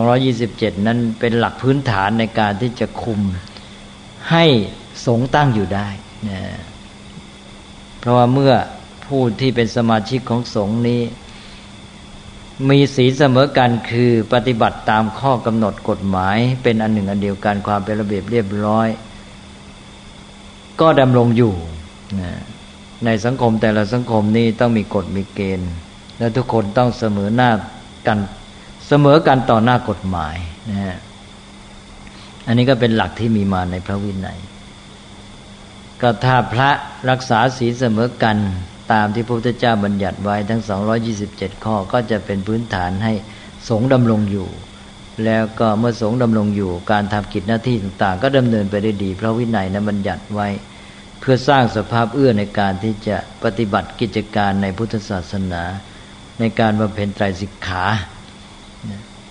[0.00, 3.20] 227 นั้นเป็นหลักพื้นฐานในการที่จะคุม
[4.30, 4.44] ให้
[5.06, 5.88] สงฆ์ตั้งอยู่ได้
[6.28, 6.42] นะ
[7.98, 8.54] เพราะว่าเมื่อ
[9.06, 11.00] ผู้ที่เป็นสมาชิกของสงฆ์นี้
[12.68, 18.88] มีสีเสมอกันคือปฏิบัติตามข้อกำหนดกฎหมาย เป็นอันหนึ่งอันเดียวกันความเป็นระเบียบเรียบร้อย
[20.80, 21.52] ก็ดำรงอยู่
[23.04, 25.72] ในสังคมแต่ละสังคมนี้ต้องมีกฎมีเกณฑ์
[26.18, 27.50] และทุกคนต้องเสมอหน้า
[28.06, 28.18] กัน
[28.88, 30.36] เสมอกันต่อหน้ากฎหมาย
[30.70, 30.96] นะฮะ
[32.46, 34.38] อันนี้ก็เป็นหลักที่มีมาในพระวินัย
[36.00, 36.70] ก็ถ้าพระ
[37.10, 38.36] รักษาศีลเสมอกัน
[38.92, 40.62] ตามที่พระพุทธเจ้าบัญญัติไว้ทั้ง
[41.12, 43.12] 227 ข้อก็จะเป็นพื้นฐานให้
[43.68, 44.48] สงดำรงอยู่
[45.24, 50.48] แล้วก็เมื่อสงดำรงอยู่การทำกิจหน้าที่ต่างๆ ก็ดำเนินไปได้ดีเพราะวินัยนั้นบัญญัติไว้
[51.20, 55.62] เพื่อสร้างสภาพเอื้อในการที่จะปฏิบัติกิจการในพุทธศาสนา
[56.40, 57.84] ในการบำเพ็ญไตรสิกขา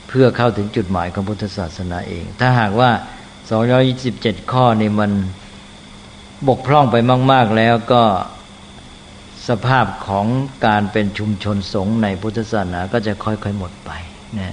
[0.09, 2.91] เพื่อเข้าถึงจุดหมายของพุทธศาสนาเอง ถ้าหากว่า
[3.71, 5.11] 227 ข้อนี่มัน
[6.47, 6.95] บกพร่องไป
[7.31, 8.03] มาก ๆ แล้วก็
[9.47, 10.25] สภาพของ
[10.65, 13.91] การเป็นชุมชนสงฆ์ในพุทธศาสนาก็จะค่อยๆหมดไป
[14.39, 14.49] นะ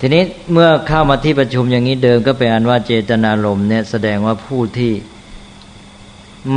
[0.00, 4.92] ทีนี้เมื่อเข้ามาที่ประชุมอย่างนี้เดิมก็เป็นอันว่าเจตนารมณ์เนี่ยแสดงว่าผู้ที่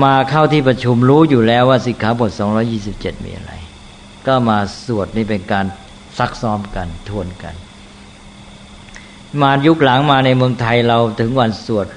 [0.03, 2.31] มาเข้าที่ประชุมรู้อยู่แล้วว่าสิกขาบท
[2.77, 3.53] 227 มีอะไร
[4.27, 5.65] ก็มาสวดนี่เป็นการ
[6.17, 7.55] ซักซ้อมกันทวนกัน
[9.41, 11.87] มายุคหลังมาในเมืองไทยเราถึงวันสวด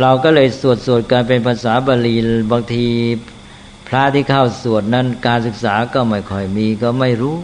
[0.00, 2.14] เราก็เลยสวดสวดกันเป็นภาษาบาลี
[2.52, 2.86] บางที
[3.88, 7.36] พระที่เข้าสวดนั้นการศึกษาก็ไม่ค่อยมีก็ไม่รู้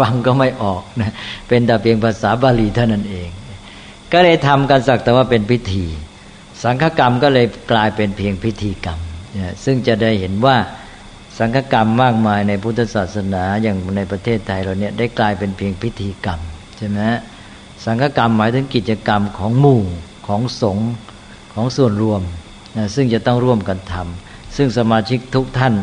[0.00, 1.12] ฟังก็ไม่ออกนะ
[1.48, 3.30] เป็นแต่เพียงภาษาบาลีเท่านั้นเอง
[4.12, 5.84] ก็เลยทำกันสักแต่ว่าเป็นพิธี
[6.62, 8.98] สังฆกรรมก็เลยกลายเป็นเพียงพิธีกรรม
[9.64, 10.56] ซึ่งจะได้เห็นว่า
[11.38, 16.40] สังฆกรรมมากมายในพุทธศาสนาอย่างในประเทศไทยเราเนี่ยได้กลายเป็นเพียงพิธีกรรม
[16.76, 17.00] ใช่ไหม
[17.84, 19.82] สังฆกรรมหมายถึงกิจกรรมของหมู่
[20.26, 20.90] ของสงฆ์
[21.54, 22.22] ของส่วนรวม
[22.76, 25.74] นะซึ่งจะต้องร่วมกันทำซึ่งสมาชิกทุกท่าน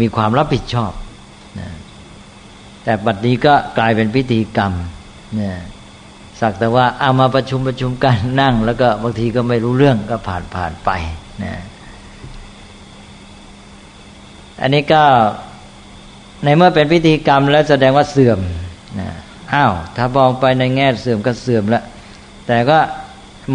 [0.00, 0.92] มีความรับผิดชอบ
[1.58, 1.68] นะ
[2.84, 4.72] แต่บัดนี้ก็กลายเป็นพิธีกรรม
[5.40, 5.50] นะ
[6.40, 10.90] สักแต่ว่าเอามาประชุมประชุมกันนั่ง แล้วก็บางทีก็ไม่รู้เรื่องก็ผ่านผ่านไป
[11.44, 11.54] นะ
[14.62, 15.02] อันนี้ก็
[16.44, 18.38] ในเมื่อเป็นพิธีกรรมแล้วแสดงว่าเสื่อม
[19.00, 19.10] นะ
[19.52, 21.84] อ้าว ถ้ามองไปในแง่เสื่อมก็เสื่อมแล้ว
[22.46, 22.78] แต่ก็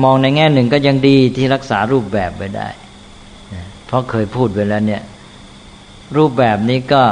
[0.04, 2.68] มองในแง่หนึ่งก็ยังดีที่รักษารูปแบบไปได้
[3.86, 5.04] เพราะเคยพูดไปแล้วเนี่ย
[6.16, 7.04] รูปแบบนี้ก็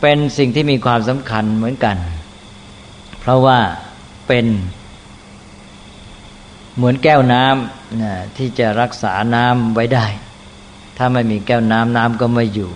[0.00, 1.96] เป็นสิ่งที่มีความสำคัญเหมือนกัน
[3.20, 3.58] เพราะว่า
[4.28, 4.46] เป็น
[6.76, 10.06] เหมือนแก้วน้ำนะที่จะรักษาน้ำไว้ได้
[10.96, 12.70] ถ้าไม่มีแก้วน้ำน้ำก็ไม่อยู่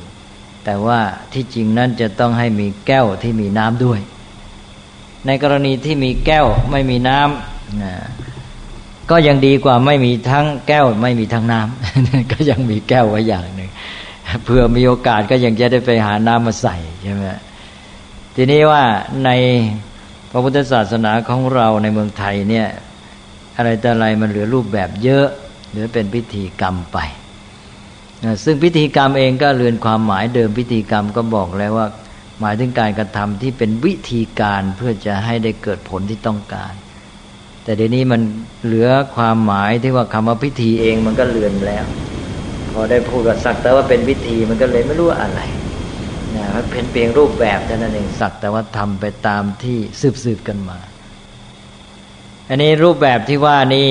[0.65, 1.01] แต่ว่า
[1.33, 4.01] ที่จริงนั้นจะต้องให้มีแก้วที่มีน้ำด้วย
[5.27, 7.95] ในกรณีที่มีแก้วไม่มีน้ำนะ
[9.11, 13.71] ก็ยังดีกว่าไม่มีทั้งแก้วไม่มีทั้งน้ำก็ยังมีแก้วไว้อย่างหนึ่ง
[14.45, 17.27] เพื่อมีโอกาสก็ยังจะได้ไปหาน้ำมาใส่ใช่ไหม
[18.35, 18.83] ทีนี้ว่า
[19.25, 19.31] ใน
[20.31, 22.67] พระพุทธศาสนาของเราในเมืองไทยเนี่ย
[23.57, 25.27] อะไรแต่อะไรมันเหลือรูปแบบเยอะ
[25.71, 26.99] เหลือเป็นพิธีกรรมไป
[28.45, 31.87] ซึ่งพิธีกรรมเองก็เลือนความหมายเดิมพิธีกรรมก็บอกแล้วว่า
[32.41, 36.73] หมายถึงการกระทำที่เป็นวิธีการเพื่อจะให้ได้เกิดผลที่ต้องการ
[37.67, 38.21] แต่เดี๋ยวนี้มัน
[38.65, 41.85] เหลือความหมายที่ว่าคำว่าพิธีเองมันก็เลือนแล้ว
[42.73, 45.41] พอได้พูดกับสักแต่ว่าเป็นพิธีมันก็เลยไม่รู้อะไร
[46.37, 50.79] นะมันเป็นเพียงรูปแบบเท่านั้นเองสักแต่ว่าทำไปตามที่สืบสืบกันมา
[52.49, 53.89] อันนี้รูปแบบที่ว่านี้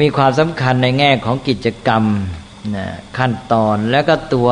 [0.00, 2.04] มีความสำคัญในแง่ของกิจกรรม
[2.76, 2.86] นะ
[3.18, 4.50] ขั้นตอนแล้วก็ตัว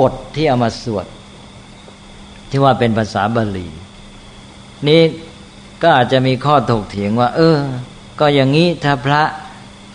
[0.00, 1.06] บทที่เอามาสวด
[2.50, 3.68] ที่ว่าเป็นภาษาบาลี
[4.88, 5.00] นี่
[5.84, 7.58] ก็อาจจะมีข้อถกเถียงว่า เออ
[8.20, 9.22] ก็อย่างนี้ถ้าพระ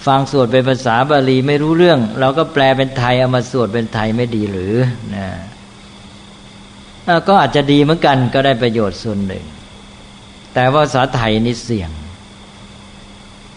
[0.05, 4.75] ฟังสวดเป็นภาษาบาลีไม่รู้เรื่อง เราก็แปลเป็นไทยเอามาสวดเป็นไทยไม่ดีหรือ
[5.15, 5.27] นะ
[7.27, 9.45] ก็อาจจะดีเหมือนกันก็ได้ประโยชน์ส่วนหนึ่ง
[10.53, 11.91] แต่ว่าภาษาไทยนี่เสี่ยง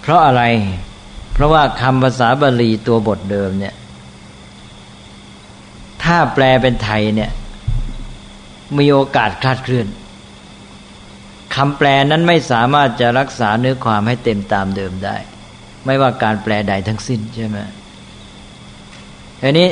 [0.00, 0.42] เพราะอะไร
[1.32, 3.74] เพราะว่าคำภาษาบาลีตัวบทเดิมเนี่ย
[6.02, 7.30] ถ้าแปลเป็นไทยเนี่ย
[8.78, 9.86] มีโอกาสคลาดเคลื่อน
[11.56, 15.16] คำแปลนั้นไม่สามารถจะรักษาเนื้อความให้เต็มตามเดิมได้
[15.86, 17.58] ไม่ว่าการแปลใดทั้งสิ้นใช่ไหม
[19.40, 19.68] ทีนี้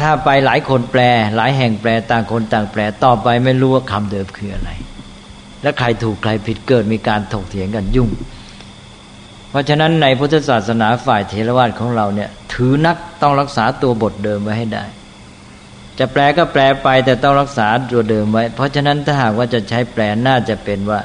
[0.00, 1.00] ถ้าไปหลายคนแปล
[1.36, 4.70] หลายแห่งแปลต่างคนต่างแปลต่อไปไม่รู้ว่าคำเดิมคืออะไร
[5.62, 8.10] และใครถูกใครผิดเกิดมีการถกเถียงกันยุ่ง
[9.50, 14.84] เพราะฉะนั้นในพุทธศาสนาฝ่ายเทรวาสของเราเนี่ย ถือนักต้องรักษาตัวบทเดิมไว้ให้ได้
[15.98, 21.00] จะแปลก็แปลไปแต่ต้องรักษาตัวเดิมไว้ เพราะฉะนั้นถ้าหากว่าจะใช้แปลน่าจะเป็นว่า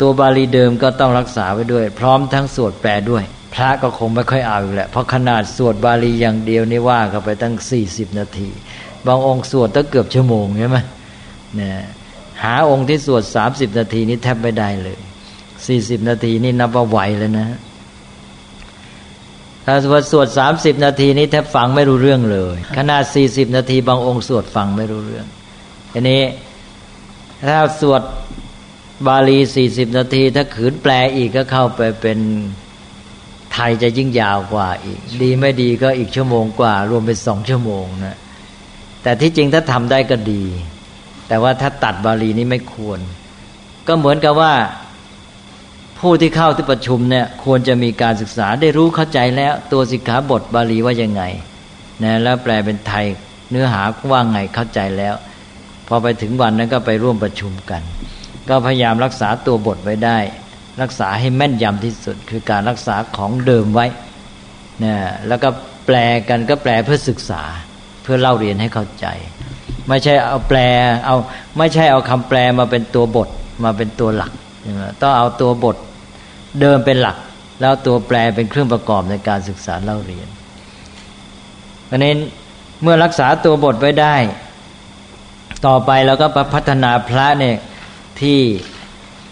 [0.00, 8.48] ตัวบาลีเดิมก็ต้องรักษาไว้ด้วย พร้อมทั้งสวดแปลด้วย พระก็คงไม่ค่อยเอาอยู่แหละเพราะขนาดสวดบาลีอย่างเดียวนี่ว่ากันไปตั้งสี่สิบนาที
[9.06, 10.78] บางองค์สวดตั้งเกือบชั่วโมงใช่ไหม
[11.56, 11.72] เนี่ย
[12.42, 14.98] หาองค์ที่สวดสามสิบนาทีนี้แทบไม่ได้เลย
[15.66, 17.48] สี่สิบนาทีนี่นับว่าไหวแล้วนะ
[19.70, 19.78] ถ้า
[20.12, 25.26] สวดสามสิบนาทีนี้แทบฟังไม่รู้เรื่องเลย ขนาดสี่สิบนาทีบางองค์สวดฟังไม่รู้เรื่อง
[25.92, 26.22] อันนี้
[27.48, 28.02] ถ้าสวด
[29.06, 32.18] บาลีสี่สิบนาที ถ้าขืนแปลอีกก็เข้าไปเป็น
[33.52, 38.16] ไทยจะยิ่งยาวกว่าอีก ดีไม่ดีก็อีกชั่วโมงกว่า รวมเป็นสองชั่วโมงนะ
[39.02, 40.44] แต่ที่จริงถ้าทำได้ก็ดี
[41.28, 43.00] แต่ว่าถ้าตัดบาลีนี้ไม่ควร
[43.86, 44.52] ก็เหมือนกับว่า
[46.00, 51.22] ผู้ที่เข้าที่ประชุมเนี่ยควรจะมีการศึกษาได้รู้เข้าใจแล้ว ตัวสิกขาบทบาลีว่ายังไง
[52.02, 53.06] นะแล้วแปลเป็นไทย
[53.50, 55.14] เนื้อหาว่าไงเข้าใจแล้ว
[55.88, 57.82] พอไปถึงวันนั้นก็ไปร่วมประชุมกัน
[58.48, 60.18] ก็พยายามรักษาตัวบทไว้ได้
[60.82, 63.86] รักษาให้แม่นยำที่สุด คือการรักษาของเดิมไว้
[64.84, 64.94] นะ
[65.28, 65.48] แล้วก็
[65.86, 65.96] แปล
[66.28, 67.42] กันก็แปลเพื่อศึกษา
[68.02, 69.06] เพื่อเล่าเรียนให้เข้าใจ
[69.88, 70.58] ไม่ใช่เอาแปล
[71.06, 71.16] เอา
[71.58, 73.28] ไม่ใช่เอาคำแปลมาเป็นตัวบท
[73.64, 74.32] มาเป็นตัวหลัก
[75.00, 75.76] ต้องเอาตัวบท
[76.60, 77.16] เดิมเป็นหลัก
[77.60, 80.28] แล้วตัวแปลเป็นเครื่องประกอบในการศึกษาเล่าเรียน
[81.86, 82.18] เพราะนั้น
[82.82, 84.16] เมื่อรักษาตัวบทไว้ได้
[85.66, 87.56] ต่อไปเราก็พัฒนาพระเนี่ย
[88.20, 88.38] ที่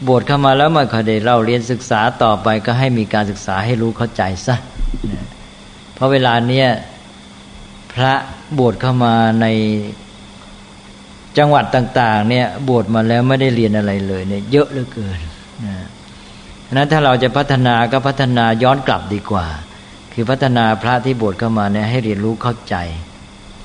[0.07, 4.57] บวชเข้ามาแล้วมันเขาได้เล่าเรียนศึกษาต่อไปก็ให้มีการศึกษาให้รู้เข้าใจซะ
[5.95, 6.69] เพราะเวลาเนี้ย
[7.93, 8.13] พระ
[8.59, 9.47] บวชเข้ามาใน
[11.39, 15.19] จังหวัดต่าง ๆ เนี่ยบวชมาแล้วไม่ได้เรียนอะไรเลยเนี่ยเยอะเหลือเกิน
[15.67, 15.75] นะ
[16.73, 19.47] นั้นถ้าเราจะพัฒนาก็พัฒนาย้อนกลับดีกว่า
[20.13, 22.77] คือพัฒนาพระที่บวชเข้ามาเนี่ยให้เรียนรู้เข้าใจ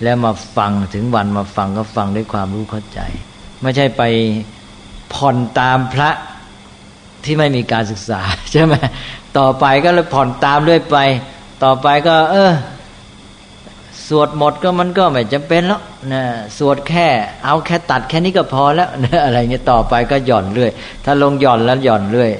[0.04, 3.00] แล้วมาฟังถึงวันมาฟังก็ฟังด้วยความรู้เข้าใจ
[3.62, 4.04] ไม่ใช่ไป
[5.14, 6.10] ผ่อนตามพระ
[7.24, 8.74] ที่ไม่มีการศึกษาใช่ไหม
[9.38, 10.98] ต่อไปก็เลยผ่อนตามด้วยไป
[11.64, 12.52] ต่อไปก็ เออ
[14.08, 15.82] สวดหมดก็มันก็ไม่จำเป็นแล้ว
[16.14, 16.24] นะ
[16.58, 17.08] สวดแค่
[17.46, 20.72] เอาแค่ตัดแค่นี้ก็พอแล้วนะอะไรเงี้ยต่อไปก็หย่อนเรื่อย
[21.06, 22.32] ถ้าลงหย่อนแล้วหย่อนเรื่อย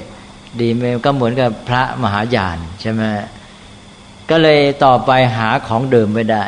[0.60, 3.02] ดีไหมก็เหมือนกับพระมหายานใช่ไหม
[4.30, 6.44] ก็เลยต่อไปหาของเดิมไม่ได้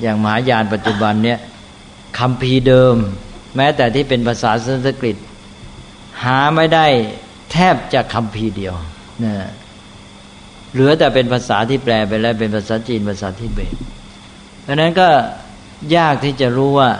[0.00, 1.38] อย่างมหายานปัจจุบันเนี่ย
[2.18, 2.94] คำพีเดิม
[3.56, 5.16] แม้แต่ที่เป็นภาษาสันสกฤต
[6.22, 6.86] หาไม่ได้
[7.52, 8.74] แทบจะคำพีเดียว
[9.24, 9.34] นะ
[10.72, 13.74] เหลือแต่เป็นภาษาที่แปลไปแล้วเป็นภาษาจีนภาษาทิเบต
[14.66, 15.08] ดังนั้นก็
[15.96, 16.90] ยากที่จะรู้ว่า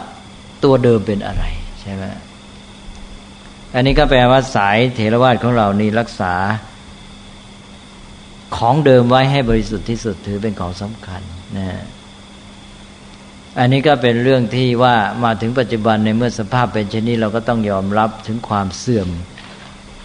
[0.65, 1.45] ตัวเดิมเป็นอะไร
[1.81, 2.05] ใช่ไหม
[3.75, 6.35] อันนี้ก็แปลว่าสายเถรวาทของเรานี่รักษา
[8.57, 11.23] ของเดิมไว้ให้บริสุทธิ์ที่สุดถือเป็นของสำคัญ
[11.59, 11.69] นะ
[13.59, 19.09] อันนี้ก็เป็นเรื่องที่ว่ามาถึงปัจจุบันในเมื่อสภาพเป็นเช่นนี้เราก็ต้องยอมรับถึงความเสื่อม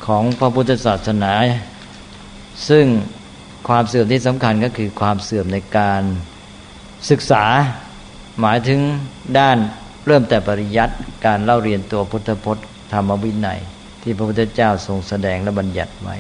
[0.06, 1.34] ของพระพุทธศาสนา
[2.70, 2.86] ซึ่ง
[3.68, 6.04] ความเสื่อมที่สำคัญก็คือความเสื่อมในการ
[7.10, 7.44] ศึกษา
[8.42, 8.80] หมายถึง
[9.40, 9.58] ด้าน
[10.08, 13.60] เริ่มแต่ปริยัติการเล่าเรียนตัวพุทธพจน์ ธรรมวินัย
[14.02, 16.16] ที่พระพุทธเจ้าทรงแสดงและบัญญัติไว้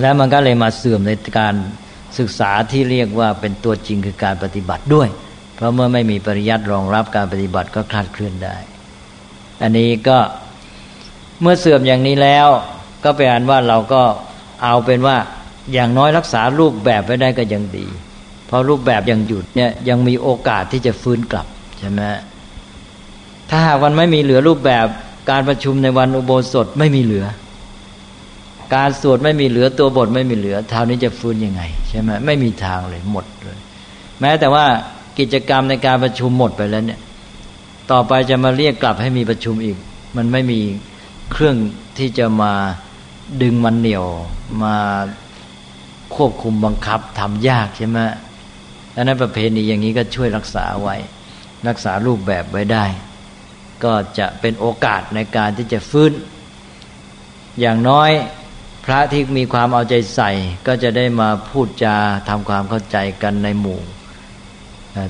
[0.00, 1.54] แล้วมันก็เลยมาเสื่อมในการ
[2.18, 5.08] ศึกษาที่เรียกว่าเป็นตัวจริงคือการปฏิบัติด้วย
[5.54, 8.56] เพราะเมื่อไม่มีปริยัติรองรับการปฏิบัติก็คลาดเคลื่อนได้
[9.62, 10.18] อันนี้ก็
[11.40, 12.48] เมื่อเสื่อมอย่างนี้แล้ว
[13.04, 14.02] ก็เป็นอันว่าเราก็
[14.64, 15.16] เอาเป็นว่า
[15.72, 17.86] อย่างน้อยรักษารูปแบบไว้ได้ก็ยังดี
[18.46, 21.46] เพราะรูปแบบยังหยุดเนี่ยยังมีโอกาสที่จะฟื้นกลับ
[21.78, 22.00] ใช่ไหม
[23.50, 24.86] ถ้าหากวันไม่มีเหลือรูปแบบ
[25.30, 27.26] การประชุมในวันอุโบสถไม่มีเหลือ
[28.74, 33.58] การสวดไม่มีเหลือตัวบทไม่มีเหลือเท่านี้จะฟื้นยังไง ใช่ไหมไม่มีทางเลยหมดเลย
[34.20, 34.64] แม้แต่ว่า
[35.18, 37.00] กิจกรรมในการประชุมหมดไปแล้วเนี่ย
[37.90, 39.76] ต่อไปจะมาเรียกกลับให้มีประชุมอีก
[40.16, 40.60] มันไม่มี
[41.32, 41.56] เครื่อง
[41.98, 42.52] ที่จะมา
[43.42, 44.06] ดึงมันเหนี่ยว
[44.62, 44.76] มา
[46.14, 47.98] ควบคุมบังคับทำยากใช่ไหม
[48.94, 50.96] ดังนั้นประเพณีอย่างนี้ก็ช่วยรักษาไว้
[51.68, 52.84] รักษารูปแบบไว้ได้
[53.84, 56.12] ก็จะเป็นโอกาสในการที่จะฟื้น
[57.60, 58.10] อย่างน้อย
[58.84, 60.30] พระที่มีความเอาใจใส่
[60.66, 61.96] ก็จะได้มาพูดจา
[62.28, 63.80] ทำความเข้าใจกันในหมู่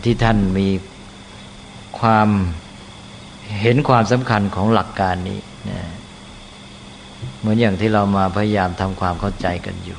[0.05, 0.69] ที่ท่านมี
[2.01, 2.29] ความ
[3.61, 5.81] เห็นความสำคัญของหลักการนี้นะ
[7.39, 9.99] เหมือนอย่างที่เรามาพยายามทำความเข้าใจกันอยู่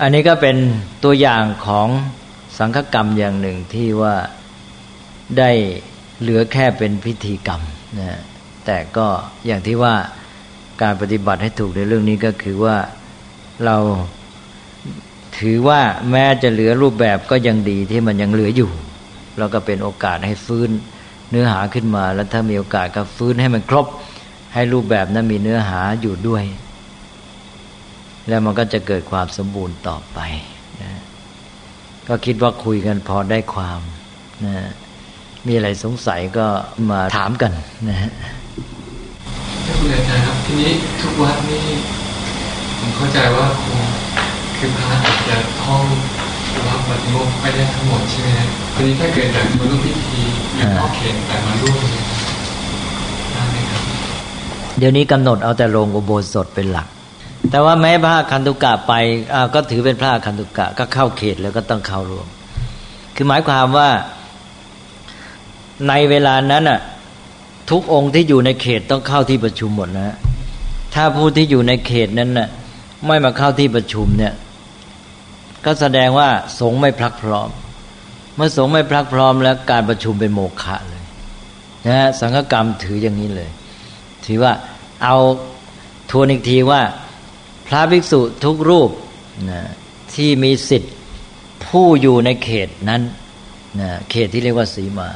[0.00, 0.56] อันนี้ก็เป็น
[1.04, 1.88] ตัวอย่างของ
[2.58, 4.14] สังฆกรรมอย่างหนึ่งที่ว่า
[5.38, 5.50] ได้
[6.20, 7.60] เหลือแค่เป็นพิธีกรรม
[8.00, 8.20] นะ
[8.66, 9.06] แต่ก็
[9.46, 9.94] อย่างที่ว่า
[10.82, 12.76] การปฏิบัติให้ถูกในเรื่องนี้ก็คือว่า
[13.64, 13.76] เรา
[15.38, 18.70] ถือว่าแม้จะเหลือรูปแบบก็ยังดีที่มันยังเหลืออยู่
[19.38, 20.70] เราก็เป็นโอกาสให้ฟื้น
[21.30, 23.86] เนื้อหาขึ้นมา แล้วถ้ามีโอกาสก็ฟื้นให้มันครบ
[24.54, 26.44] ให้รูปแบบนั้นมีเนื้อหาอยู่ด้วย
[28.28, 30.18] แล้วมันก็จะเกิดความสมบูรณ์ต่อไป
[30.82, 30.92] นะ
[32.08, 33.80] ก็คิดว่าคุยกันพอได้ความ
[34.46, 34.56] นะ
[35.46, 36.46] มีอะไรสงสัยก็
[36.90, 37.52] มาถามกัน
[37.88, 38.10] นะฮะ
[39.78, 41.64] คุณอาจารย์ครับทีนี้ทุกวัดนี่
[42.78, 43.80] ผมเข้าใจว่าคง
[44.56, 45.82] คือพระอาจจะท่อง
[46.68, 50.22] รับปฏิโมกไม่ได้ทั้งหมดใช่ไหมครับทีนี้ถ้าเกิดแบบมาร่วมพิธี
[50.54, 51.76] หรือพ่อเขียนแต่มาร่วม
[53.32, 53.82] ได้ไหมครับ
[54.78, 56.86] เดี๋ยวนี้กำหนดเอาแต่ลงอุโบสถเป็นหลัก
[57.50, 58.92] แต่ว่าแม้พระคันตุกะไป
[59.54, 62.26] ก็ถือเป็นพระคันตุกะก็เข้าเขตแล้วก็ต้องเข้ารวม
[63.16, 63.88] คือหมายความว่า
[65.88, 66.80] ในเวลานั้นอะ
[67.70, 70.16] ทุกองค์ที่อยู่ในเขตต้องเข้าที่ประชุมหมดนะ
[70.94, 72.48] ถ้าผู้ที่อยู่ในเขตนั้นน่ะ
[73.06, 74.32] ไม่มาเข้าที่ประชุมเนี่ย
[75.64, 76.28] ก็แสดงว่า
[76.60, 77.48] สงไม่พลักพร้อม
[78.36, 81.02] เมื่อสงไม่พลักพร้อมแล้วการประชุมเป็นโมฆะเลย
[81.88, 83.50] นะสังฆกรรมถืออย่างนี้เลย
[84.26, 84.52] ถือว่า
[85.04, 85.16] เอา
[86.10, 86.82] ทวนอีกทีว่า
[87.66, 88.90] พระภิกษุทุกรูป
[89.50, 89.62] นะ
[90.14, 90.94] ที่มีสิทธิ์
[91.66, 93.02] ผู้อยู่ในเขตนั้น
[93.80, 95.08] นะเขตที่เรียกว่าสีมา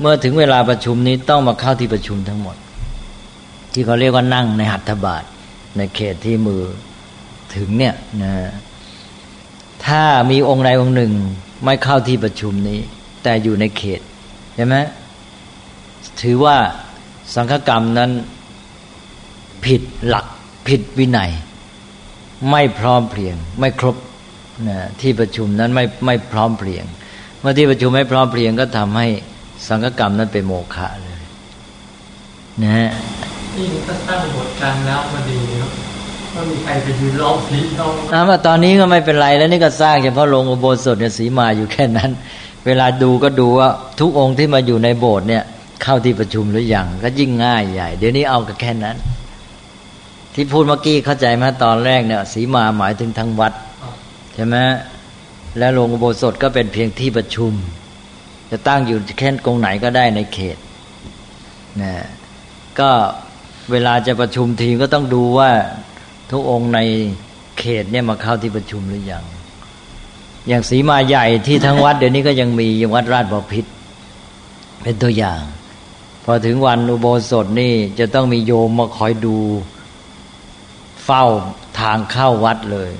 [0.00, 2.56] เมื่อถึงเวลาประชุมนี้ต้องมาเข้าที่ประชุมทั้งหมด
[3.72, 5.24] ที่เขาเรียกว่านั่งในหัตถบาท
[5.76, 6.62] ในเขตที่มือ
[7.54, 8.32] ถึงเนี่ยนะ
[9.86, 11.12] ถ้ามีองค์ใดองค์หนึ่ง
[11.64, 12.78] ไม่เข้าที่ประชุมนี้
[13.22, 14.00] แต่อยู่ในเขต
[14.54, 14.76] ใช่ไหม
[16.20, 16.56] ถือว่า
[17.34, 18.10] สังฆกรรมนั้น
[19.64, 20.26] ผิดหลัก
[20.68, 21.30] ผิดวินัย
[22.50, 23.96] ไม่พร้อมเพรียง ไม่ครบ
[24.68, 26.84] นะที่ประชุมนั้นไม่ไม่พร้อมเพรียง
[27.40, 29.06] เมื่อที่ประชุมไม่พร้อมเพรียงก็ทำให้
[29.66, 31.20] สังฆกรรมนั้นเป็นโมฆะเลย
[32.62, 32.90] นะฮะ
[33.56, 35.70] นี่ก็สร้างบทการแล้วมาดีครับ
[36.34, 42.10] ว่ามีใครไปยืนร้องผีร้องอ่าตอนนี้ก็ไม่เป็นไรแล้วนี่ก็สร้างเฉพาะลงอุโบสถเนี่ยสีมาอยู่แค่นั้น
[42.66, 43.68] เวลาดูก็ดูว่า
[44.00, 45.42] ทุกองค์ที่มาอยู่ในโบสถ์เนี่ย
[45.82, 48.96] เข้าที่ประชุมหรืออยังก็ยิ่งง่ายใหญ่ เดี๋ยวนี้เอาก็แค่นั้น
[50.34, 53.52] ที่พูดเมื่อกี้เข้าใจไหมตอนแรกเนี่ยสีมาหมายถึงทั้งวัด
[54.34, 54.56] ใช่ไหม
[55.58, 57.52] แล้วลงอุโบสถก็เป็นเพียงที่ประชุม
[58.50, 60.56] จะตั้งอยู่แค่กรงไหนก็ได้ในเขต
[61.82, 61.94] นะ
[62.80, 62.90] ก็
[63.70, 65.50] เวลาจะประชุมทีก็ต้องดูว่า
[66.30, 66.80] ทุกองค์ใน
[67.58, 69.24] เขตเนี่ยมาเข้าที่ประชุมหรืออยัง
[70.48, 73.64] อย่างสีมาใหญ่ที่ทั้งวัด เดี๋ยวนี้ก็ยังมียังวัดราชบพิษ
[74.82, 75.42] เป็นตัวอย่าง
[76.24, 79.36] พอถึงวันอุโบสถนี่จะต้องมีโยมมาคอยดู
[81.04, 81.24] เฝ้า
[81.80, 82.92] ทางเข้าวัดเลย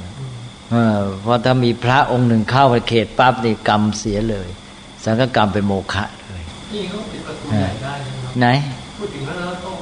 [1.20, 4.49] เพราะถ้ามีพระองค์หนึ่งเข้าไปเขตปั๊บนี่กรรมเสียเลย
[5.05, 6.44] สังฆกรรมเป็นโมฆะเลย
[6.74, 7.94] นี่เขาปิดประตูใหญ่ได้
[8.38, 8.46] ไหน
[8.99, 9.72] พูดถึงแล้วก็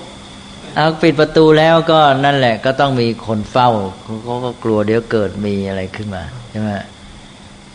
[0.77, 3.71] เอาปิดประตูแล้วก็นั่นแหละ ก็ต้องมีคนเฝ้า
[4.03, 6.71] เขาก็กลัวเดี๋ยวเกิดมีอะไรขึ้นมาใช่ไหม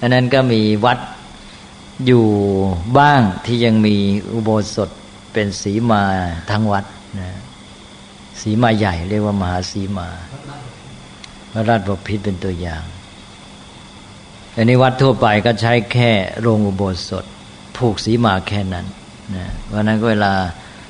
[0.01, 0.99] อันนั้นก็มีวัด
[2.07, 2.25] อยู่
[2.97, 3.95] บ้างที่ยังมี
[4.33, 4.89] อุโบสถ
[5.33, 6.03] เป็นสีมา
[6.51, 6.85] ทั้งวัด
[7.19, 7.29] นะ
[8.41, 10.07] สีมาใหญ่เรียกว่ามหาสีมา
[11.51, 12.83] พระราชบพิษเป็นตัวอย่าง
[14.55, 17.25] อันนี้วัดทั่วไปก็ใช้แค่โรงอุโบสถ
[17.77, 18.85] ผูกสีมาแค่นั้น
[19.35, 20.33] นะวันนั้นก็เวลา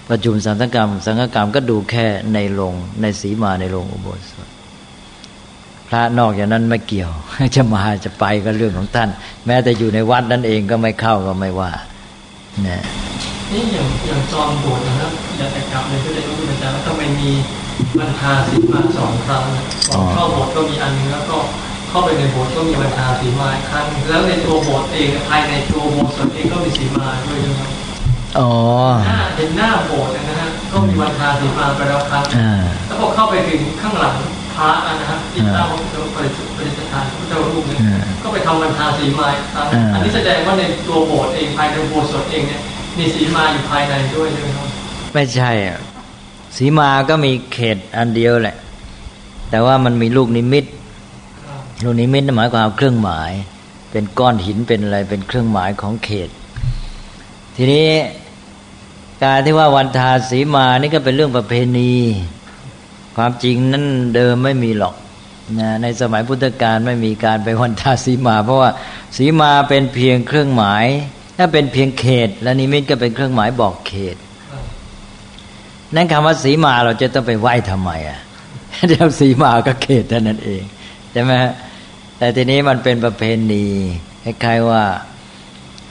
[0.07, 4.47] ปประชุมสังฆกรรม สังฆกรรมก็ดูแค่ในโรงในสีมาในโรงอุโบสถ
[5.88, 7.12] พระนอกอย่างนั้นไม่เกี่ยว
[7.55, 9.09] จะมาจะไปก็เรื่องของท่าน
[9.45, 11.72] แม้แต่อยู่ในวัดนั่นเองก็ไม่เข้าก็ไม่ว่า
[12.68, 12.82] นะ
[13.51, 17.30] นี่อย่างอย่างจอมโบสถ์นะครับอย่าแต่กลับเลยก็เลยว่าคุณอาจารย์ว่าทำไมมี
[17.97, 19.43] บรรทาสีมาสองครั้ง
[19.88, 21.38] ก่อนเข้าโบสถ์ก็มีอันนึงแล้วก็
[21.92, 27.70] เข้าไปในโบสถ์ก็มีบรรทาสีมาครั้งแล้วในตัวโบสถ์เองภายในตัวโบสถ์เองก็มีสีมาด้วยนะครับ
[28.39, 28.50] อ๋อ
[29.36, 32.24] เห็นหน้าโบสถ์นะฮะก็มีบรรทาสีมาไปแล้วครับ
[32.88, 34.16] แล้วพอเข้าไปถึงข้างหลัง
[34.56, 34.70] พระ
[35.00, 35.68] นะครับที่ตั้ง
[36.16, 37.80] ปฏิปฏิสถานพระเจ้ารูปเนี่ย
[38.24, 42.62] ก็ไปทำบรรทาสีมาครับอันนี้แสดงว่าในตัวโบสถ์เองภายในโบสถ์เองเนี่ย
[42.98, 44.68] มีสีมาอยู่ภายในด้วยใช่ไหมครับ
[45.14, 45.52] ไม่ใช่
[46.58, 48.56] สีมาก็มีเขตอันเดียวแหละ
[49.50, 50.66] แต่ว่ามันมีลูกนิมิต
[51.84, 53.32] ลูกนิมิตหมายความเครื่องหมาย
[53.91, 56.29] เป็นก้อนหินเป็นอะไรเป็นเครื่องหมายของเขต
[57.55, 57.89] ทีนี้
[59.23, 61.93] การที่ว่าวันทาสีมานี่ก็เป็นเรื่องประเพณี
[63.17, 64.95] ความจริงนั้นเดิมไม่มีหรอก
[65.59, 68.69] นะในสมัยพุทธกาลไม่มีการไปวันทาสีมา เพราะว่า
[69.17, 70.86] สีมาเป็นเพียงเครื่องหมาย
[71.38, 74.15] ถ้าเป็นเพียงเขต และนิมิตก็เป็นเครื่องหมายบอกเขต
[75.95, 78.19] นั่นคำว่าสีมาเราจะต้องไปไหว้ทำไมอะ
[78.89, 80.63] เดี๋ยวสีมาก็เขตเท่านั้นเอง
[81.11, 81.34] ใช่ไหม
[82.22, 83.65] แต่ทีนี้มันเป็นประเพณี
[84.24, 84.84] คล้ายๆว่า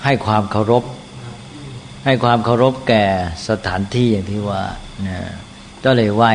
[0.05, 0.85] ให้ความเคารพ
[2.05, 3.05] ให้ความเคารพแก่
[3.49, 4.63] สถานที่อย่างที่ว่า
[5.09, 5.19] นะ
[5.85, 6.33] ก็เลยไหว้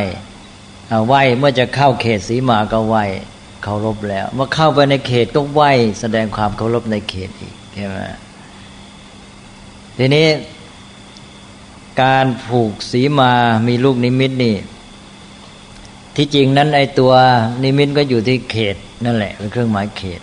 [1.08, 3.04] ไหว้เมื่อจะเข้าเขตสีมาก็ไหว้
[3.64, 7.98] เคารพแล้ว เมื่อเข้าไปในเขตก็ไหว้แสดงความเคารพในเขตอีกใช่ไหม
[9.98, 10.28] ทีนี้
[12.02, 13.32] การผูกสีมา
[13.68, 14.56] มีลูกนิมิตนี่
[16.16, 17.14] ที่จริงนั้นไอตัว
[17.64, 20.22] นิมิตก็อยู่ที่เขตนั่นแหละเป็นเครื่องหมายเขต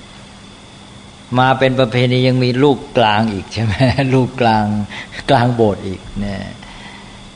[1.38, 3.74] มาเป็นประเพณียังมีลูกกลางอีกใช่ไหม
[4.14, 4.64] ลูกกลาง
[5.30, 6.42] กลางโบสถ์อีกเนี่ย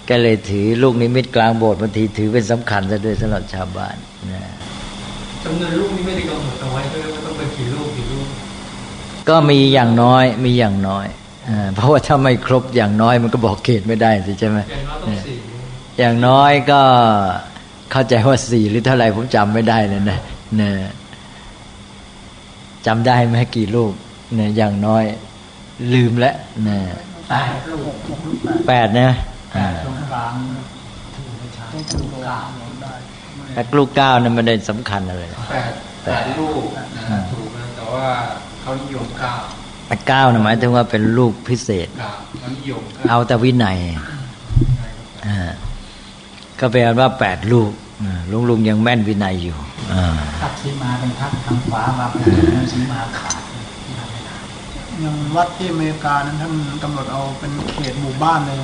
[0.09, 3.97] ก็เลยถือลูกนิมิตกลางโบสถ์บางทีถือเป็นสำคัญซะด้วยสำหรับชาวบ้าน
[4.33, 4.41] นะ
[5.43, 6.97] จำนวนลูกนี่ไม่ได้กำหนดเอาไว้ก็
[7.27, 8.27] ต้องเป็นกี่ลูกกี่ลูก
[9.29, 11.07] ก็มีอย่างน้อยมีอย่างน้อย
[11.75, 14.59] เพราะว่าถ้าไม่ครบอย่างน้อยมันก็บอกเขตไม่ได้สิใช่ไหม
[15.99, 16.81] อย่างน้อยก็
[17.91, 20.19] เข้าใจว่าสี่หรือเท่าไหร่ผมจำไม่ได้เลยนะ
[20.57, 20.91] เนี่ย
[22.87, 23.93] จำได้ไหมกี่ลูก
[24.35, 25.05] เนี่ยอย่างน้อย
[25.93, 26.83] ลืมแล้วเนี่ย
[28.69, 29.11] แปดนะ
[33.53, 35.73] แต่ลูกเก้านี่มันได้สำคัญอะไรแปด
[36.05, 36.63] แปดลูก
[37.33, 38.09] ถูกแต่ว่า
[38.61, 39.35] เขานิยมเก้า
[40.09, 41.89] เก้าหมายถึงว่าเป็นลูกพิเศษ
[43.11, 43.79] เอาแต่วินัย
[46.61, 47.71] ก็แปลว่าแปดลูก
[48.31, 49.57] ลุงลุงยังแม่นวินัยอยู่
[50.41, 52.19] ทักสีมาเป็นทักทางขวามาเป็
[52.63, 53.41] นสีมาขาด
[55.01, 56.53] อย่างวัดที่อเมริกานั้นท่าน
[56.83, 58.57] กำหนดเอาเป็นเขตหมู่บ้านเลย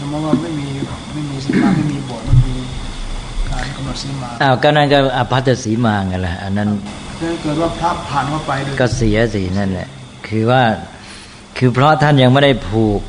[0.00, 0.66] สมมติว่าไม่มี
[1.12, 2.54] ไม่มีสีมาไม่มีโบสถ์ไม่มี
[3.50, 6.68] การกำหนดสีมาอ้าวก็นั่นก็อภัตสีมาไงล่ะอันนั้น
[7.20, 9.88] ถ้าเกิดว่าพระผ่านเข้าไปก็เสียสินั่นแหละ
[10.28, 10.62] คือว่า
[11.58, 13.00] คือเพราะท่านยังไม่ได้ผูก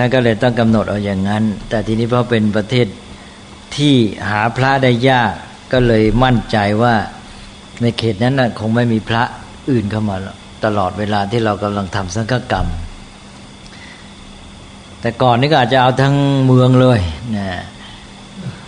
[0.00, 2.86] ท่านก็เลยต้องกำหนดเอาอย่างนั้น แต่ทีนี้เพราะเป็นประเทศ
[3.76, 3.94] ที่
[4.28, 5.32] หาพระได้ยาก
[5.72, 6.94] ก็เลยมั่นใจว่า
[7.82, 9.22] ในเขตนั้นนะคงไม่มีพระ
[9.70, 10.16] อื่นเข้ามา
[10.64, 12.66] ตลอดเวลาที่เรากำลังทำสังฆกรรม
[15.00, 16.14] แต่ก่อนนี้ก็อาจจะเอาทั้ง
[16.46, 17.00] เมืองเลย
[17.36, 17.48] นะ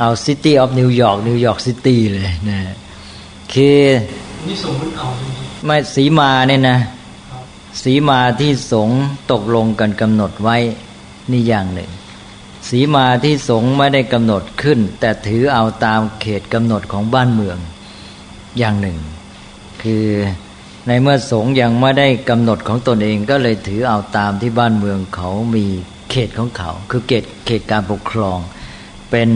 [0.01, 2.59] เอา City of New York New York City เลยนะ
[3.53, 3.81] คือ
[4.49, 5.07] นี่สมมติเอา
[5.67, 6.79] ไม่สีมาเนี่ยนะ
[7.83, 8.89] สีมาที่สง
[9.33, 10.57] ตกลงกันกำหนดไว้
[11.33, 11.91] นี่อย่างหนึ่ง
[12.69, 17.59] สีมาที่สงไม่ได้กำหนดขึ้น แต่ถือเอาตามเขตกำหนดของบ้านเมือง
[18.59, 18.99] อย่างหนึ่ง
[19.83, 20.07] คือ
[20.87, 25.67] ในเมื่อสงยังไม่ได้กำหนดของตนเองก็เลยถือเอาตามที่บ้านเมืองเขามี
[26.11, 28.39] เขตของเขา คือเขตเขตการปกครอง
[29.11, 29.31] เป็น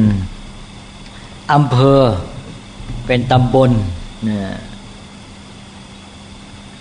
[1.52, 2.02] อำเภอ
[3.06, 3.70] เป็นตำบล
[4.28, 4.40] นะ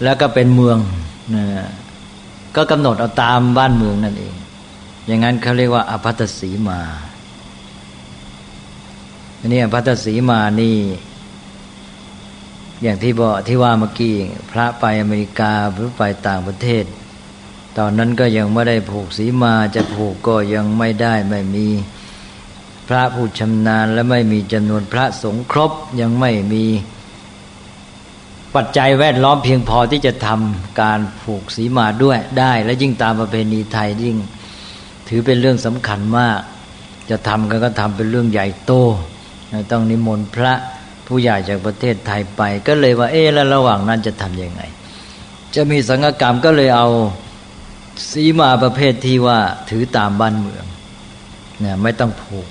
[0.03, 0.77] แล้วก็เป็นเมือง
[1.35, 1.45] นะ
[2.55, 4.33] ก็กำหนดเอาตามบ้านเมืองนั่นเอง
[5.05, 6.79] อย่างนั้นเขาเรียกว่าอภัตสีมา
[9.39, 10.77] อันนี้อภัตสีมานี่
[12.81, 14.15] อย่างที่บอกที่ว่าเมื่อกี้
[14.51, 16.85] พระไปอเมริกาหรือไปต่างประเทศ
[17.77, 21.67] ตอนนั้นก็ยังไม่ได้ผูกสีมาจะผูกก็ยังไม่ได้ไม่มี
[22.87, 26.65] พระผู้ชำนาญและไม่มีจำนวนพระสงฆ์ครบยังไม่มี
[28.55, 34.17] ปัจจัยแวดล้อมเพียงพอที่จะทำการผูกสีมาด้วยได้ และยิ่งตามประเพณีไทยยิ่ง
[35.07, 36.39] ถือเป็นเรื่องสำคัญมาก
[37.09, 38.73] จะทำกันก็ทำเป็นเรื่องใหญ่โต
[39.71, 40.53] ต้องนิมนต์พระ
[41.07, 44.61] ผู้ใหญ่จากประเทศไทยไป ก็เลยว่า เอ๊แล้วระหว่างนั้นจะทำยังไง
[45.55, 46.87] จะมีสังฆกรรมก็เลยเอา
[48.11, 49.39] สีมาประเภทที่ว่า
[49.69, 50.65] ถือตามบ้านเมือง
[51.59, 52.47] เนี่ยไม่ต้องผูก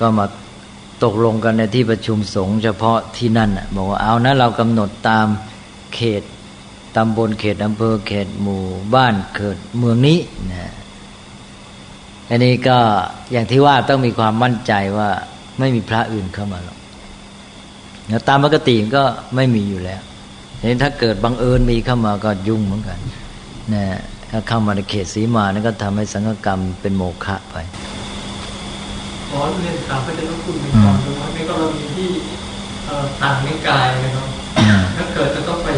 [0.00, 0.26] ก็มา
[1.04, 5.26] ตกลงกันในที่ประชุมสงฆ์เฉพาะที่นั่นบอกว่าเอานะเรากำหนดตาม
[5.94, 6.22] เขต
[6.96, 8.62] ตำบลเขตอำเภอเขตหมู่
[8.94, 10.18] บ้านเกิดเมืองนี้
[10.50, 10.72] นะ
[12.30, 12.78] อันนี้ก็
[13.32, 15.10] อย่างที่ว่าต้องมีความมั่นใจว่า
[15.58, 16.78] ไม่มีพระอื่นเข้ามาหรอก
[18.08, 19.04] แล้วตามปกติก็
[19.36, 20.02] ไม่มีอยู่แล้ว
[20.68, 22.98] นี้ถ้าเกิดบังเอิญมีเข้ามาก็ยุ่งเหมือนกัน
[23.74, 23.84] นะ
[24.30, 27.56] ถ้าเข้ามาในเขตสีมานั่นก็ทำให้สังฆกรรมเป็นโมฆะไป
[29.30, 32.08] ขอเรียนถามพระเจ้าคุณในก่อนดูว่าในกรณีที่
[33.22, 34.26] ต่างนิกายนะครับ
[34.96, 35.68] ถ้าเกิดจะต้องไป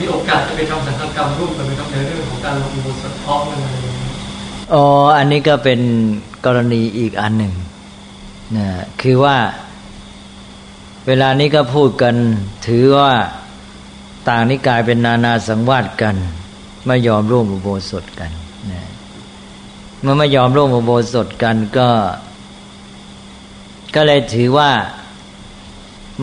[0.00, 4.15] มีโอกาสจะไปทำสังฆกรรมร่วมกันไหมครับในเรื่องของการลงมือสะท้อนอะไรอ๋
[4.72, 4.82] อ๋
[5.16, 5.80] อันนี้ก็เป็น
[6.46, 7.54] กรณีอีกอันหนึ่ง
[8.56, 8.68] นะ
[9.02, 9.36] คือว่า
[11.06, 12.14] เวลานี้ก็พูดกัน
[12.66, 13.12] ถือว่า
[14.28, 16.16] ต่างนิกายเป็นนานาสังวาสกัน
[16.86, 18.30] ไม่ยอมร่วมอุโบสถกัน
[18.72, 18.82] นะ
[20.00, 21.88] เมื่อไม่ยอมร่วมอุโบสถกันก็
[23.94, 24.70] ก็เลยถือว่า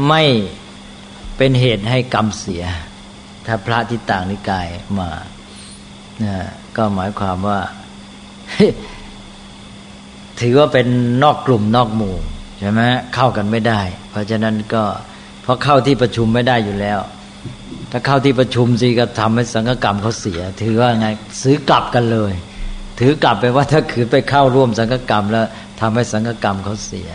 [0.08, 0.24] ไม่
[1.38, 2.64] เป็นเหตุให้กรรมเสีย
[3.46, 4.68] ถ้าพระที่ต่างนิกาย
[5.00, 5.10] มา
[6.24, 6.36] นะ
[6.78, 7.60] ก็หมายความว่า
[10.40, 10.88] ถือว่าเป็น
[11.24, 12.16] นอกกลุ่มนอกหมู่
[12.60, 12.82] ใช่ไหม
[13.16, 13.82] เข้ากันไม่ได้
[14.12, 14.84] เพราะฉะนั้นก็
[15.44, 17.00] เพราะเข้าที่ประชุมไม่ได้อยู่แล้ว
[17.92, 21.08] ถ้าเข้าที่ประชุมสิก็ทำให้สังฆกรรมเขาเสีย ถือว่าไง
[21.44, 22.34] ซื้อกลับกันเลย
[23.00, 25.46] ถือกลับไปว่าถ้าขืนไปเข้าร่วมสังฆกรรมแล้ว
[25.80, 27.10] ทำให้สังฆกรรมเขาเสีย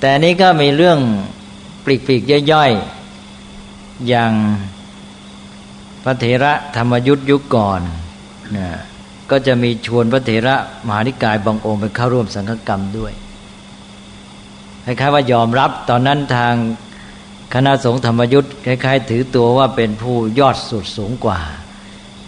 [0.00, 0.98] แต่นี้ก็มีเรื่อง
[1.84, 2.22] ปลีกปีก
[2.52, 4.32] ย่อยๆอย่าง
[6.04, 7.82] พระเถระธรรมยุทธยุคก่อน
[9.30, 13.12] ก็จะมีชวนพระเถระมหานิกายบางองค์ไปเข้าร่วมสังฆกรรมด้วย
[14.84, 16.54] คล้ายๆว่ายอมรับตอนนั้นทาง
[17.54, 21.38] คณะสงฆ์ธรรมยุทธ์คล้ายๆ ถือตัวว่าเป็นผู้ยอดสุดสูงกว่า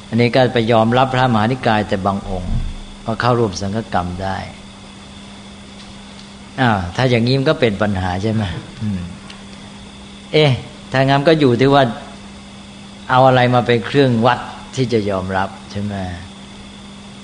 [0.08, 2.52] อันนี้ก็ไปยอมรับพระมหานิกายแต่บางองค์
[3.04, 4.38] พอเข้าร่วมสังฆกรรมได้
[6.60, 8.42] อ้าวถ้าอย่างนี้มันก็เป็นปัญหาใช่ไหม
[10.32, 10.50] เอ๊ะ
[10.92, 11.82] ถ้างั้นก็อยู่ที่ว่า
[13.10, 14.38] เอาอะไรมาเป็นเครื่องวัด
[14.74, 15.94] ที่จะยอมรับ ใช่ไหม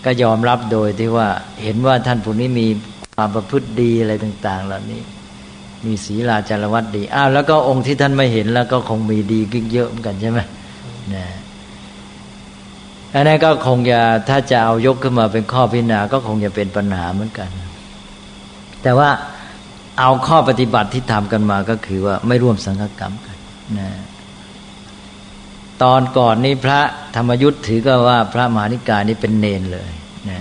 [0.04, 1.28] ก็ยอมรับโดยที่ว่า
[1.62, 2.66] เห็นว่าท่านผู้นี้มี
[3.16, 5.00] ความประพฤติดีอะไรต่าง ๆ เหล่านี้
[5.86, 10.38] มีศีลาจารวัตดีอ้าวแล้วก็องค์ที่ท่านไม่เห็นแล้วก็คงมีดีกเยอะเหมือนกันใช่ไหม
[11.14, 11.26] นะ
[13.14, 17.48] อันนั้นก็คงจะถ้าจะเอายกขึ้นมาเป็นข้อพิจารณาก็คงจะเป็นปัญหาเหมือนกัน
[18.82, 19.10] แต่ว่า
[20.00, 23.36] เอาข้อปฏิบัติที่ทำกันมาก็คือว่าไม่ร่วมสังฆกรรมกัน
[23.78, 23.88] นะ
[25.82, 26.80] ตอนก่อนนี้พระ
[27.16, 29.92] ธรรมยุทธ์ถือก็ว่าพระมหานิกายนี้เป็นเนนเลย
[30.28, 30.38] นะ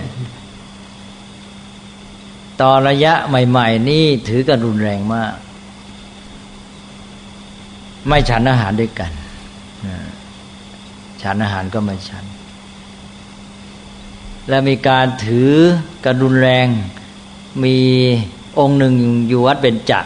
[2.62, 5.34] ตอนระยะใหม่ ๆ นี่ถือกันรุนแรงมาก
[8.08, 9.12] ไม่ฉันอาหารด้วยกัน
[11.22, 12.26] ฉันอาหารก็ไม่ฉัน
[14.50, 15.52] และมีการถือ
[16.04, 16.68] กันรุนแรง
[17.64, 17.78] มี
[18.60, 18.94] องค์หนึ่ง
[19.28, 20.06] อยู่วัดเป็นจัก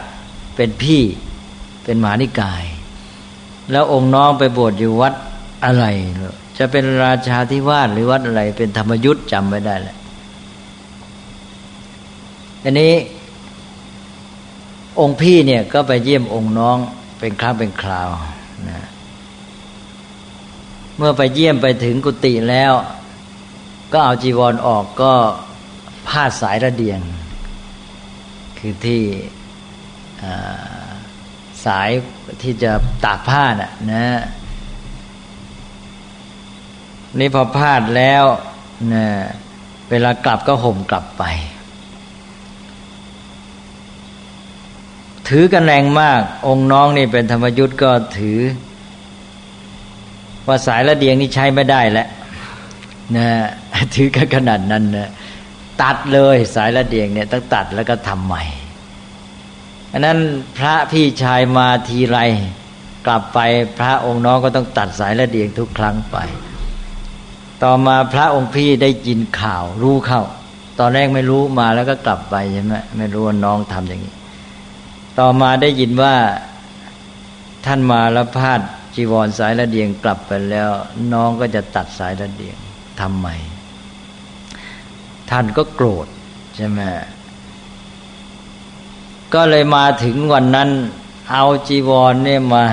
[0.56, 1.02] เป็นพี่
[1.84, 2.64] เป็นหมานิกาย
[3.70, 5.14] แล้วองค์น้องไปบวชอยู่วัด
[5.64, 5.84] อะไร
[6.58, 9.96] จะเป็นราชาธิวาสหรือวัดอะไร เป็นธรรมยุทธ์จำไม่ได้แหละ
[12.62, 12.94] อันนี้
[15.00, 16.76] องค์พี่เนี่ยก็ไปเยี่ยมองค์น้อง
[17.20, 18.10] เป็นครั้งเป็นคราว
[18.68, 18.86] นะ
[20.96, 22.72] เมื่อไปเยี่ยมไปถึงกุฏิแล้ว
[23.92, 25.12] ก็เอาจีวรอออกก็
[26.08, 27.00] ผ้าสายระเดียง
[28.58, 29.02] คือที่
[31.64, 31.90] สาย
[32.42, 32.72] ที่จะ
[33.04, 34.06] ตากผ้าน่ะนะ
[37.18, 38.24] นี่พอพลาดแล้ว
[38.94, 39.06] นะ
[39.90, 41.24] เวลากลับก็ห่มกลับไป
[45.28, 48.38] ถือกันแรงมาก องค์น้องนี่เป็นธรรมยุทธ์ก็ถือ
[50.46, 52.08] ว่าสายระเดียงนี่ใช้ไม่ได้แล้ว
[53.16, 53.28] นะ
[53.94, 55.08] ถือกันขนาดนั้นนะ
[55.82, 58.42] ตัดเลยสายระเดียงเนี่ยต้องตัดแล้วก็ทำใหม่
[59.92, 60.18] อันนั้น
[60.58, 62.18] พระพี่ชายมาทีไร
[63.06, 63.38] กลับไป
[63.78, 66.16] พระองค์น้องก็ต้องตัดสายระเดียงทุกครั้งไป
[67.62, 70.22] ต่อมาพระองค์พี่ได้ยินข่าวรู้เข้า
[70.78, 74.14] ตอนแรกไม่รู้มาแล้วก็กลับไปใช่ไหมไม่รู้ว่าน้องทำอย่างนี้
[75.18, 76.14] ต่อมาได้ยินว่า
[77.66, 78.60] ท่านมาแล้วพาด
[78.94, 80.70] จีวรสายระเดียงกลับไปแล้ว
[81.12, 82.56] น้องก็จะตัดสายระเดียง
[83.00, 83.28] ทำไม
[85.30, 86.06] ท่านก็โกรธ
[86.56, 86.80] ใช่ไหม
[89.34, 90.68] ก็เลยมาถึงวันนั้น
[91.32, 92.64] เอาจีวรเนี่ยมา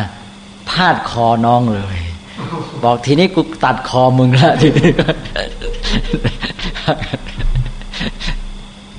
[0.69, 1.97] พาดคอน้องเลย
[2.83, 4.91] บอกทีนี้กูตัดคอมึงละทีนี้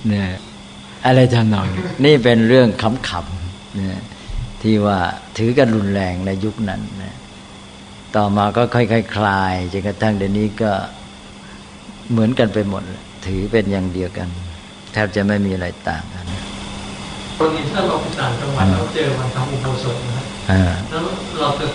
[0.09, 0.29] เนี่ย
[1.07, 1.67] อะไรทำนอง
[2.05, 4.03] นี่เป็นเรื่องขำๆนะ
[4.63, 4.99] ที่ว่า
[5.37, 7.17] ถือกันรุนแรงในยุคนั้นนะ
[8.17, 10.73] ต่อมาก็ค่อยๆคลายจนกระทั่งเดี๋ยวนี้ก็
[12.11, 12.83] เหมือนกันไปหมด
[13.27, 14.29] ถือเป็นอย่างเดียวกัน
[14.93, 16.27] แทบจะไม่มีอะไรต่างกัน
[17.39, 21.01] ตอนนี้ถ้าเราไปต่างจังหวัดแล้วเจอวันทำอุโบสถนะฮะอ่าแล้ว
[21.41, 21.66] เราจะ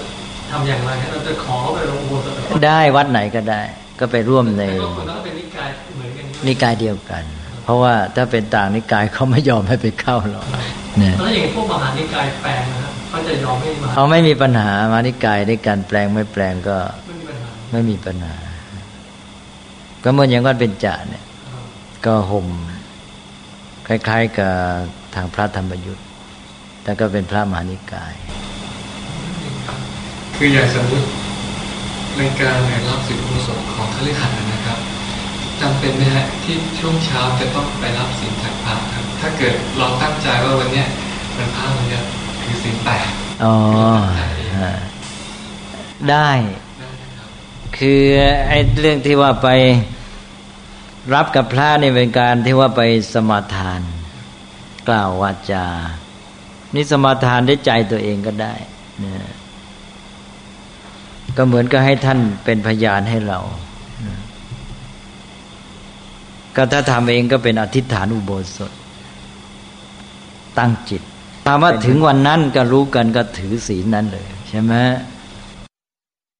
[0.52, 3.62] ทำอย่างไรฮะเราจะขอไปลงอุโบสถแต่ว่าได้วัดไหนก็ได้
[4.00, 7.24] ก็ไปร่วมในก็คนนั้นก็เป็นนิกายเหมือนกันนิกายเดียวกัน
[7.64, 10.46] เพราะว่าถ้าเป็นต่างนิกายเขาไม่ยอมให้ไปเข้าหรอก
[10.98, 18.36] เนี่ยแล้วอย่างพวกมหานิกายแปลงนะฮะเขาจะยอมให้มาเขาไม่มีปัญหามานิกายในการแปลงไม่แปลงก็ไม่มีปัญหาไม่มีปัญหา
[20.04, 21.24] ก็เหมือนอย่างวัดเป็นจ่าเนี่ย
[22.06, 22.48] ก็ห่ม
[23.88, 24.54] คล้ายๆกับ
[25.16, 26.06] ทางพระธรรมยุทธ์
[26.84, 28.14] แต่ก็เป็นพระมหานิกาย
[30.36, 31.08] คืออย่างสมมติ
[32.18, 32.58] ในการ
[32.88, 34.80] รับสินอุโบสถของคฤหัสถ์นะครับ
[35.62, 40.88] จำเป็นไหมฮะที่ช่วงเช้าจะต้องไปรับสินจากพระครับ ถ้าเกิดเราตั้งใจว่าวันเนี้ย
[41.38, 42.04] วันพระวันเนี้ย
[42.42, 43.08] คือสินแปด
[43.44, 43.56] อ๋อ
[44.62, 44.74] ฮะ
[46.10, 46.30] ได้
[46.80, 47.30] ได้ไหมครับ
[47.78, 48.02] คือ
[48.48, 49.50] ไอ้เรื่องที่ว่าไป
[51.14, 52.82] รับกับพระนี่เป็นการที่ว่าไป
[53.14, 53.82] สมาทาน
[54.88, 55.66] กล่าววาจา
[56.76, 58.54] นี่สมาทานได้ใจตัวเองก็ได้
[59.04, 59.14] นะ
[61.38, 63.40] ก็เหมือนกับให้ท่านเป็นพยานให้เรา
[64.08, 64.16] นะ
[66.56, 68.72] ก็ถ้าทำเองก็เป็นอธิษฐานอุโบสถ
[70.58, 71.02] ตั้งจิต
[71.46, 74.74] ถามว่าถึงวันนั้นก็รู้กันก็ถือศีลนั้นเลย ใช่ไหม